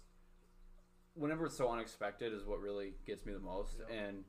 [1.16, 3.76] whenever it's so unexpected is what really gets me the most.
[3.80, 3.90] Yep.
[3.92, 4.24] And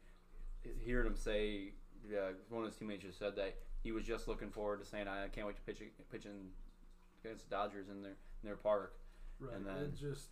[0.85, 1.73] hearing him say,
[2.11, 5.09] yeah, one of his teammates just said that he was just looking forward to saying,
[5.09, 6.51] I can't wait to pitch pitching
[7.25, 8.13] against the Dodgers in their
[8.43, 8.95] in their park.
[9.39, 9.55] Right.
[9.57, 10.29] And then- it just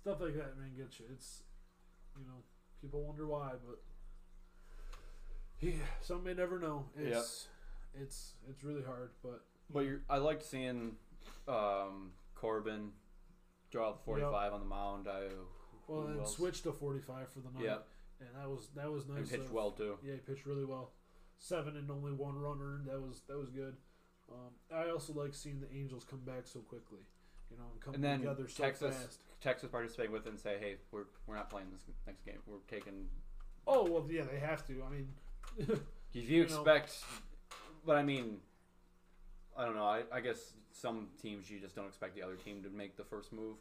[0.00, 1.06] stuff like that, man, gets you.
[1.12, 1.42] It's
[2.18, 2.42] you know,
[2.80, 3.80] people wonder why, but
[5.60, 6.86] yeah, some may never know.
[6.96, 7.48] It's
[8.00, 10.96] it's it's really hard, but But you're, I liked seeing
[11.48, 12.90] um, Corbin
[13.70, 15.08] draw the 45 on the mound.
[15.08, 15.24] I
[15.86, 16.36] well, and else?
[16.36, 17.64] switched to forty five for the night.
[17.64, 17.76] Yeah,
[18.20, 19.18] and that was that was nice.
[19.18, 19.96] and pitched well too.
[20.04, 20.92] Yeah, he pitched really well.
[21.38, 22.86] Seven and only one run earned.
[22.86, 23.76] That was that was good.
[24.30, 27.00] Um, I also like seeing the Angels come back so quickly.
[27.50, 29.18] You know, and come And then together so Texas, fast.
[29.40, 32.38] Texas participating with it and say, hey, we're we're not playing this next game.
[32.46, 33.08] We're taking.
[33.66, 34.82] Oh well, yeah, they have to.
[34.84, 35.08] I mean,
[36.14, 37.04] If you You know- expect,
[37.84, 38.38] but I mean,
[39.56, 39.84] I don't know.
[39.84, 43.04] I, I guess some teams you just don't expect the other team to make the
[43.04, 43.56] first move,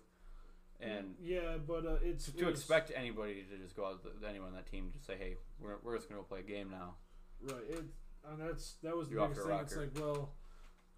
[0.80, 4.04] and yeah, but uh, it's to, it to was- expect anybody to just go out,
[4.04, 6.44] with anyone on that team, to say, hey, we're, we're just gonna go play a
[6.44, 6.96] game now.
[7.42, 7.64] Right.
[7.70, 7.84] It,
[8.30, 9.60] and that's that was the You're biggest thing.
[9.62, 10.32] It's like, well,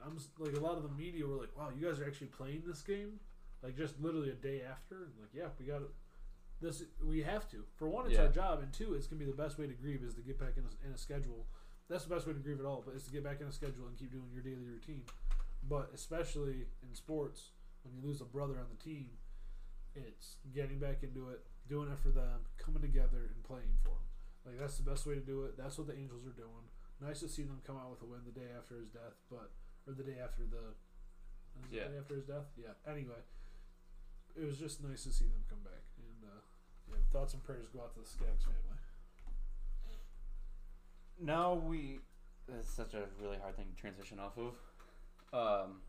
[0.05, 2.63] I'm like a lot of the media were like, "Wow, you guys are actually playing
[2.65, 3.19] this game?"
[3.63, 4.95] Like just literally a day after.
[4.95, 5.89] And like, yeah, we got it.
[6.61, 7.63] This we have to.
[7.75, 8.23] For one, it's Yeah.
[8.23, 10.39] our job, and two, it's gonna be the best way to grieve is to get
[10.39, 11.45] back in a, in a schedule.
[11.89, 13.51] That's the best way to grieve at all, but it's to get back in a
[13.51, 15.03] schedule and keep doing your daily routine.
[15.67, 17.51] But especially in sports,
[17.83, 19.09] when you lose a brother on the team,
[19.95, 24.07] it's getting back into it, doing it for them, coming together and playing for them.
[24.45, 25.57] Like that's the best way to do it.
[25.57, 26.67] That's what the Angels are doing.
[27.01, 29.51] Nice to see them come out with a win the day after his death, but
[29.87, 30.73] or the day after the,
[31.69, 31.83] Yeah.
[31.87, 32.47] the day after his death.
[32.57, 32.73] Yeah.
[32.89, 33.21] Anyway,
[34.35, 36.41] it was just nice to see them come back, and uh,
[36.89, 38.77] yeah, thoughts and prayers go out to the Skaggs family.
[41.19, 41.99] Now we.
[42.47, 44.53] That's such a really hard thing to transition off of.
[45.33, 45.81] Um,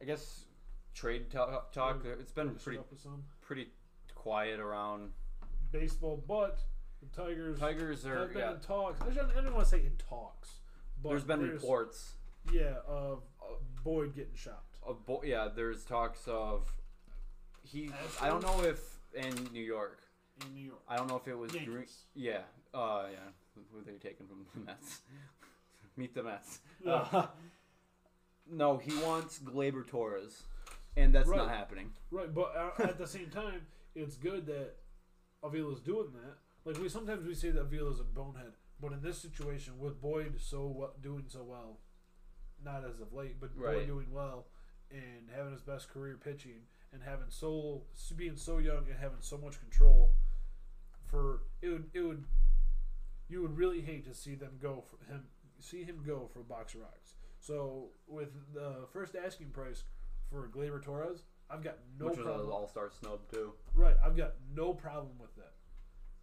[0.00, 0.44] I guess
[0.94, 1.72] trade talk.
[1.72, 3.68] talk it's been pretty up with some pretty
[4.14, 5.10] quiet around
[5.72, 6.60] baseball, but
[7.02, 8.06] the Tigers Tigers.
[8.06, 8.52] Are have been yeah.
[8.52, 9.00] in talks.
[9.02, 10.60] I don't, want to say in talks,
[11.02, 12.12] but There's been reports
[12.52, 13.22] Yeah, of
[13.82, 14.76] Boyd getting shopped.
[14.86, 15.48] of bo- yeah.
[15.54, 16.72] There's talks of
[17.62, 17.88] he.
[17.88, 18.22] Astros?
[18.22, 18.80] I don't know if
[19.14, 20.00] in New York.
[20.46, 20.82] in New York.
[20.88, 21.86] I don't know if it was Greene.
[22.14, 22.38] Yeah.
[22.72, 23.04] Uh.
[23.10, 23.18] Yeah.
[23.72, 25.00] Who they taking from the Mets?
[25.96, 26.60] Meet the Mets.
[26.86, 27.26] Uh,
[28.50, 30.42] no, he wants Gleyber Torres,
[30.96, 31.90] and that's not happening.
[32.10, 33.62] Right, but uh, at the same time,
[33.94, 34.74] it's good that
[35.44, 36.36] Avila's doing that.
[36.64, 40.40] Like we sometimes we say that Avila's a bonehead, but in this situation with Boyd
[40.40, 41.78] so w- doing so well,
[42.64, 43.74] not as of late, but Right.
[43.78, 44.46] Boyd doing well
[44.90, 47.82] and having his best career pitching and having so
[48.16, 50.12] being so young and having so much control,
[51.04, 52.24] for it would it would
[53.28, 55.24] you would really hate to see them go for him
[55.58, 57.14] see him go for a box of rocks.
[57.40, 59.82] So with the first asking price
[60.34, 62.46] for Gleyber Torres, I've got no which was problem.
[62.46, 63.52] an All Star snub too.
[63.74, 65.52] Right, I've got no problem with that.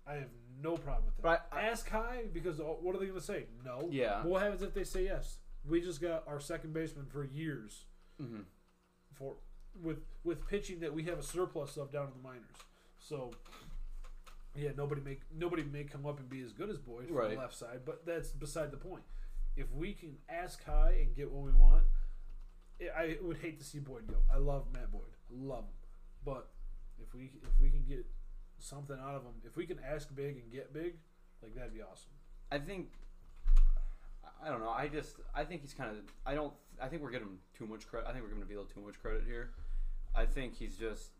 [0.05, 0.29] I have
[0.61, 1.21] no problem with that.
[1.21, 3.45] But I- Ask high because what are they going to say?
[3.63, 3.87] No.
[3.91, 4.23] Yeah.
[4.25, 5.37] What happens if they say yes?
[5.67, 7.85] We just got our second baseman for years
[8.19, 8.41] hmm
[9.13, 9.35] for
[9.81, 12.57] with with pitching that we have a surplus of down in the minors.
[12.99, 13.31] So
[14.55, 17.31] yeah, nobody may nobody may come up and be as good as Boyd from Right.
[17.31, 19.03] the left side, but that's beside the point.
[19.55, 21.83] If we can ask high and get what we want,
[22.95, 24.15] I would hate to see Boyd go.
[24.33, 25.75] I love Matt Boyd, I love him,
[26.25, 26.49] but
[27.01, 28.05] if we if we can get
[28.59, 30.95] something out of him, if we can ask big and get big,
[31.41, 32.11] like that'd be awesome.
[32.51, 32.89] I think.
[34.43, 34.69] I don't know.
[34.69, 35.17] I just.
[35.35, 35.97] I think he's kind of.
[36.25, 36.53] I don't.
[36.81, 38.07] I think we're giving him too much credit.
[38.07, 39.51] I think we're giving Avila too much credit here.
[40.15, 41.11] I think he's just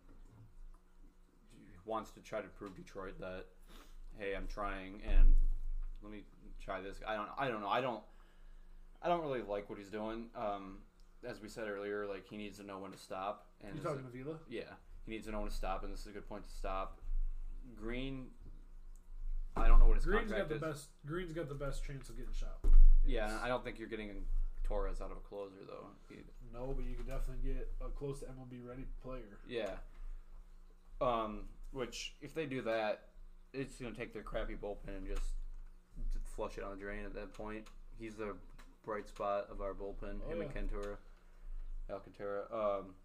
[1.86, 3.46] wants to try to prove Detroit that,
[4.18, 5.34] hey, I'm trying and
[6.04, 6.24] let me
[6.64, 6.98] try this.
[7.08, 7.30] I don't.
[7.38, 7.70] I don't know.
[7.70, 8.04] I don't.
[9.02, 10.26] I don't really like what he's doing.
[10.36, 10.78] Um,
[11.28, 13.48] as we said earlier, like he needs to know when to stop.
[13.64, 14.38] And You talking to Vila?
[14.50, 14.64] yeah,
[15.06, 17.00] he needs to know when to stop, and this is a good point to stop.
[17.76, 18.28] Greene,
[19.56, 20.74] I don't know what his Greene's contract got the is.
[20.76, 20.90] best.
[21.06, 22.58] Greene's got the best chance of getting shot.
[23.06, 24.26] Yeah, I don't think you're getting
[24.64, 25.88] Torres out of a closer though.
[26.10, 29.40] He- No, but you could definitely get a close to MLB ready player.
[29.48, 29.76] Yeah.
[31.00, 33.10] Um, which if they do that,
[33.54, 35.22] it's gonna take their crappy bullpen and just
[36.36, 37.68] flush it on the drain at that point.
[38.00, 38.36] He's the
[38.84, 40.20] bright spot of our bullpen.
[40.26, 40.98] Oh, him and Cantura,
[41.90, 42.44] Alcantara.
[42.52, 42.96] Um,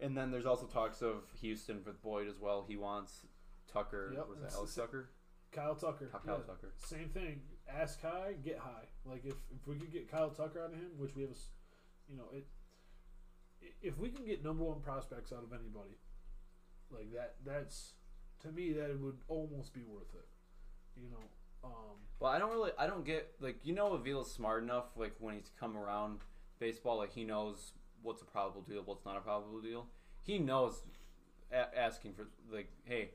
[0.00, 2.64] and then there's also talks of Houston with Boyd as well.
[2.68, 3.26] He wants
[3.72, 4.12] Tucker.
[4.14, 5.10] Yep, was that Alex Tucker?
[5.52, 6.10] Kyle Tucker.
[6.12, 6.46] Kyle yeah.
[6.46, 6.72] Tucker.
[6.76, 7.40] Same thing.
[7.68, 8.86] Ask high, get high.
[9.04, 12.10] Like if, if we could get Kyle Tucker out of him, which we have, a
[12.10, 12.46] you know, it.
[13.82, 15.96] If we can get number one prospects out of anybody,
[16.90, 17.94] like that, that's
[18.42, 20.26] to me that would almost be worth it.
[20.96, 21.24] You know,
[21.64, 24.96] um, Well, I don't really, I don't get like you know Avila's smart enough.
[24.96, 26.20] Like when he's come around
[26.58, 27.72] baseball, like he knows
[28.06, 29.86] what's a probable deal, what's not a probable deal.
[30.22, 30.82] He knows
[31.52, 33.10] a- asking for like, hey,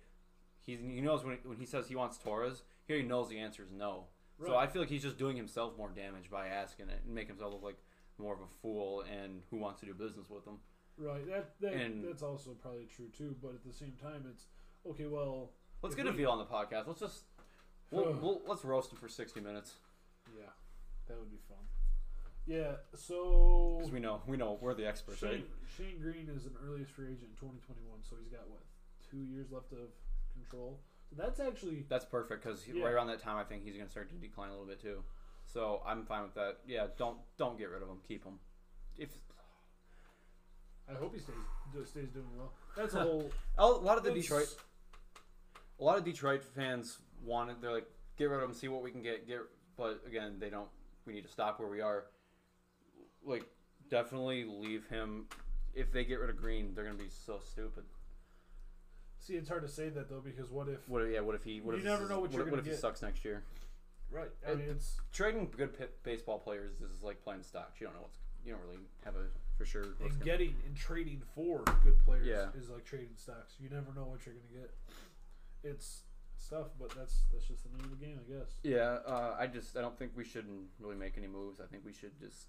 [0.65, 3.63] he's he knows when when he says he wants Torres, here he knows the answer
[3.63, 4.05] is no.
[4.43, 7.27] So I feel like he's just doing himself more damage by asking it and make
[7.27, 7.77] himself look like
[8.17, 10.57] more of a fool and who wants to do business with him.
[10.97, 11.23] right.
[11.27, 13.35] That, that And- that's also probably true too.
[13.39, 14.47] But at the same time, it's
[14.89, 15.05] okay.
[15.05, 15.51] Well,
[15.83, 16.87] Let's get we- Avila on the podcast.
[16.87, 17.25] Let's just
[17.91, 19.75] we'll, we'll, let's roast him for sixty minutes
[20.35, 20.49] yeah,
[21.07, 21.57] that would be fun.
[22.45, 22.73] Yeah.
[22.95, 25.47] So because we know we know we're the experts, Shane, right?
[25.77, 28.61] Shane Greene is an earliest free agent in 2021, so he's got what
[29.09, 29.89] two years left of
[30.33, 30.79] control.
[31.09, 32.83] So that's actually That's perfect because Yeah.
[32.83, 34.81] right around that time, I think he's going to start to decline a little bit
[34.81, 35.03] too.
[35.45, 36.59] So I'm fine with that.
[36.65, 37.97] Yeah, don't don't get rid of him.
[38.07, 38.39] Keep him.
[38.97, 39.09] If
[40.89, 41.35] I hope he stays
[41.85, 42.53] stays doing well.
[42.75, 43.31] That's a whole.
[43.57, 44.53] a lot of the Detroit,
[45.79, 47.61] a lot of Detroit fans wanted.
[47.61, 47.87] They're like,
[48.17, 49.27] get rid of him, see what we can get.
[49.27, 49.39] Get,
[49.77, 50.69] but again, they don't.
[51.05, 52.05] We need to stop where we are.
[53.23, 53.45] Like,
[53.89, 55.25] definitely leave him.
[55.73, 57.83] If they get rid of Greene, they're going to be so stupid.
[59.19, 60.89] See, it's hard to say that though because what if?
[60.89, 61.01] What?
[61.03, 61.19] Yeah.
[61.19, 61.61] What if he?
[61.61, 62.79] What You if never know what you're what, gonna if he get.
[62.79, 63.43] sucks next year?
[64.09, 64.31] Right.
[64.49, 67.79] I mean, it's Trading good p- baseball players is like playing stocks.
[67.79, 68.17] You don't know what's.
[68.43, 69.27] You don't really have a
[69.59, 69.83] for sure.
[69.99, 72.47] what's and gonna- getting and trading for good players Yeah.
[72.59, 73.53] is like trading stocks.
[73.59, 74.73] You never know what you're gonna get.
[75.63, 76.01] It's
[76.35, 78.55] it's tough, but that's that's just the name of the game, I guess.
[78.63, 81.61] Yeah, uh, I just I don't think we shouldn't really make any moves.
[81.61, 82.47] I think we should just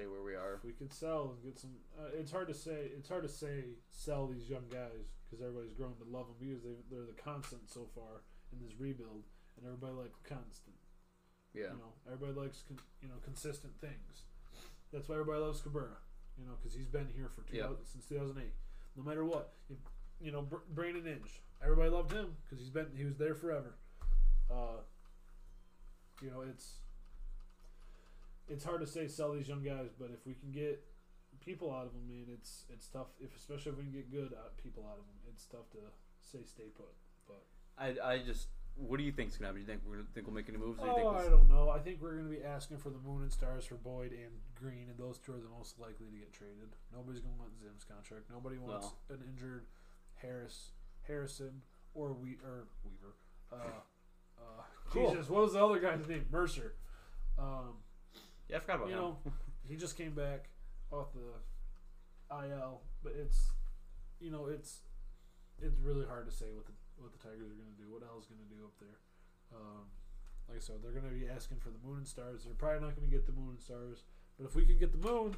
[0.00, 0.54] stay where we are.
[0.54, 2.90] If we could sell and get some, uh, it's hard to say.
[2.96, 6.62] It's hard to say sell these young guys because everybody's grown to love them because
[6.62, 8.22] they they're the constant so far
[8.52, 9.24] in this rebuild,
[9.56, 10.76] and everybody likes constant.
[11.52, 14.24] Yeah, You know, everybody likes con- you know consistent things.
[14.92, 15.98] That's why everybody loves Cabrera.
[16.38, 17.68] You know, because he's been here for two, Yeah.
[17.84, 18.52] since 2008.
[18.96, 19.76] No matter what, you,
[20.20, 21.42] you know, Br- Brandon Inge.
[21.62, 23.74] Everybody loved him because he's been he was there forever.
[24.50, 24.80] Uh,
[26.22, 26.76] you know, it's
[28.50, 30.82] it's hard to say sell these young guys, but if we can get
[31.40, 33.06] people out of them, man, it's it's tough.
[33.20, 35.78] If especially if we can get good out, people out of them, it's tough to
[36.20, 36.92] say stay put.
[37.26, 37.42] But
[37.78, 39.62] I, I just what do you think's gonna happen?
[39.62, 40.78] Do you think we're gonna think we'll make any moves?
[40.80, 41.70] Or do you oh, think I we'll, don't know.
[41.70, 44.32] I think we're going to be asking for the Moon and Stars for Boyd and
[44.54, 46.74] Greene, and those two are the most likely to get traded.
[46.92, 48.30] Nobody's going to want Zim's contract.
[48.30, 49.66] Nobody wants an injured
[50.14, 50.72] Harris,
[51.02, 51.62] Harrison,
[51.94, 53.14] or we or Weaver.
[53.52, 53.56] Uh,
[54.38, 55.10] uh, Cool.
[55.10, 56.26] Jesus, what was the other guy's name?
[56.32, 56.74] Mercer.
[57.38, 57.78] Um,
[58.50, 59.00] yeah, I forgot about you him.
[59.00, 59.16] know,
[59.68, 60.48] he just came back
[60.90, 61.30] off the
[62.34, 63.50] IL, but it's
[64.20, 64.80] you know it's
[65.62, 67.88] it's really hard to say what the what the Tigers are going to do.
[67.90, 68.98] What Al's going to do up there.
[69.54, 69.86] Um,
[70.48, 72.44] like I said, they're going to be asking for the Moon and Stars.
[72.44, 74.02] They're probably not going to get the Moon and Stars,
[74.38, 75.36] but if we can get the Moon,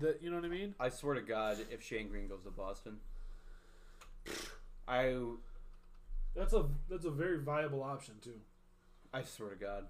[0.00, 0.74] that you know what I mean.
[0.78, 2.98] I swear to God, if Shane Greene goes to Boston,
[4.86, 5.14] I
[6.34, 8.40] That's a that's a very viable option too.
[9.12, 9.86] I swear to God,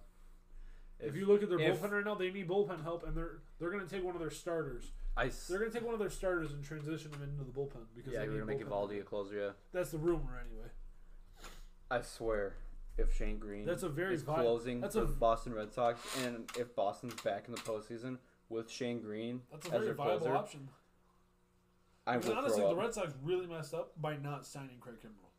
[1.02, 3.38] If, you look at their if- bullpen right now, they need bullpen help, and they're
[3.58, 4.92] they're going to take one of their starters.
[5.16, 7.50] I s- They're going to take one of their starters and transition them into the
[7.50, 9.34] bullpen because yeah, they we're need gonna make Eovaldi a closer.
[9.36, 10.68] Yeah, That's the rumor anyway.
[11.90, 12.54] I swear,
[12.96, 15.72] if Shane Greene That's a very is vi- closing that's for a- the Boston Red
[15.72, 20.18] Sox, and if Boston's back in the postseason with Shane Greene That's a very viable
[20.18, 20.68] closer, option.
[22.06, 22.74] I Because honestly, the.
[22.76, 25.30] Red Sox really messed up by not signing Craig Kimbrel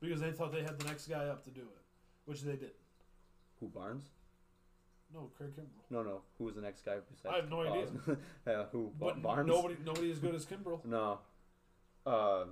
[0.00, 1.78] because they thought they had the next guy up to do it,
[2.24, 2.72] which they didn't.
[3.60, 4.10] Who Barnes?
[5.12, 5.90] No, Craig Kimbrel.
[5.90, 6.20] No, no.
[6.38, 7.34] Who was the next guy besides?
[7.34, 7.82] I have no idea.
[7.88, 8.16] idea.
[8.46, 8.92] yeah, who?
[8.98, 9.48] But Barnes?
[9.48, 10.84] nobody, nobody as good as Kimbrel.
[10.84, 11.18] No.
[12.06, 12.44] Uh,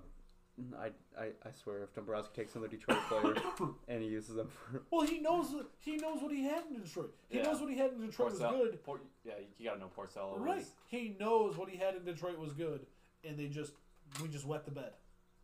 [0.77, 0.87] I,
[1.17, 3.35] I, I swear, if Dombrowski takes another Detroit player
[3.89, 7.15] and he uses them for Well, he knows he knows what he had in Detroit.
[7.29, 7.45] He Yeah.
[7.45, 8.83] knows what he had in Detroit was good.
[8.85, 10.37] Por- yeah, you gotta know Porcello.
[10.39, 10.57] Right.
[10.57, 12.87] was- He knows what he had in Detroit was good,
[13.25, 13.73] and they just
[14.21, 14.93] we just wet the bed.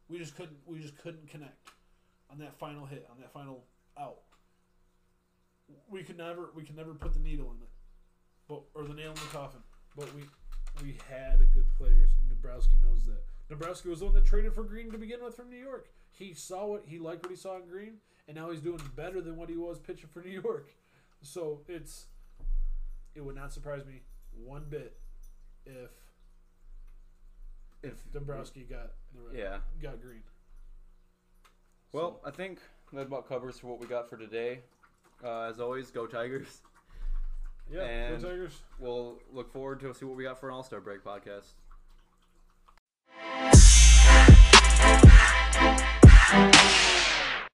[0.09, 1.71] We just couldn't we just couldn't connect
[2.29, 3.63] on that final hit on that final
[3.99, 4.19] out.
[5.89, 7.69] We could never we could never put the needle in it,
[8.49, 9.61] but or the nail in the coffin.
[9.97, 10.23] But we
[10.83, 13.23] we had good players, and Dombrowski knows that.
[13.49, 15.89] Dombrowski was the one that traded for Greene to begin with from New York.
[16.13, 19.21] he saw what he liked what he saw in Greene, and now he's doing better
[19.21, 20.71] than what he was pitching for New York.
[21.23, 22.07] So it's
[23.15, 24.03] it would not surprise me
[24.45, 24.97] one bit
[25.65, 25.91] if
[27.83, 29.59] if Dombrowski got the red, Yeah.
[29.81, 30.23] got Greene.
[31.93, 32.59] Well, I think
[32.93, 34.61] that about covers for what we got for today.
[35.25, 36.61] Uh, as always, go Tigers.
[37.73, 38.61] Yeah, And- go Tigers.
[38.79, 41.55] We'll look forward to see what we got for an All Star Break podcast.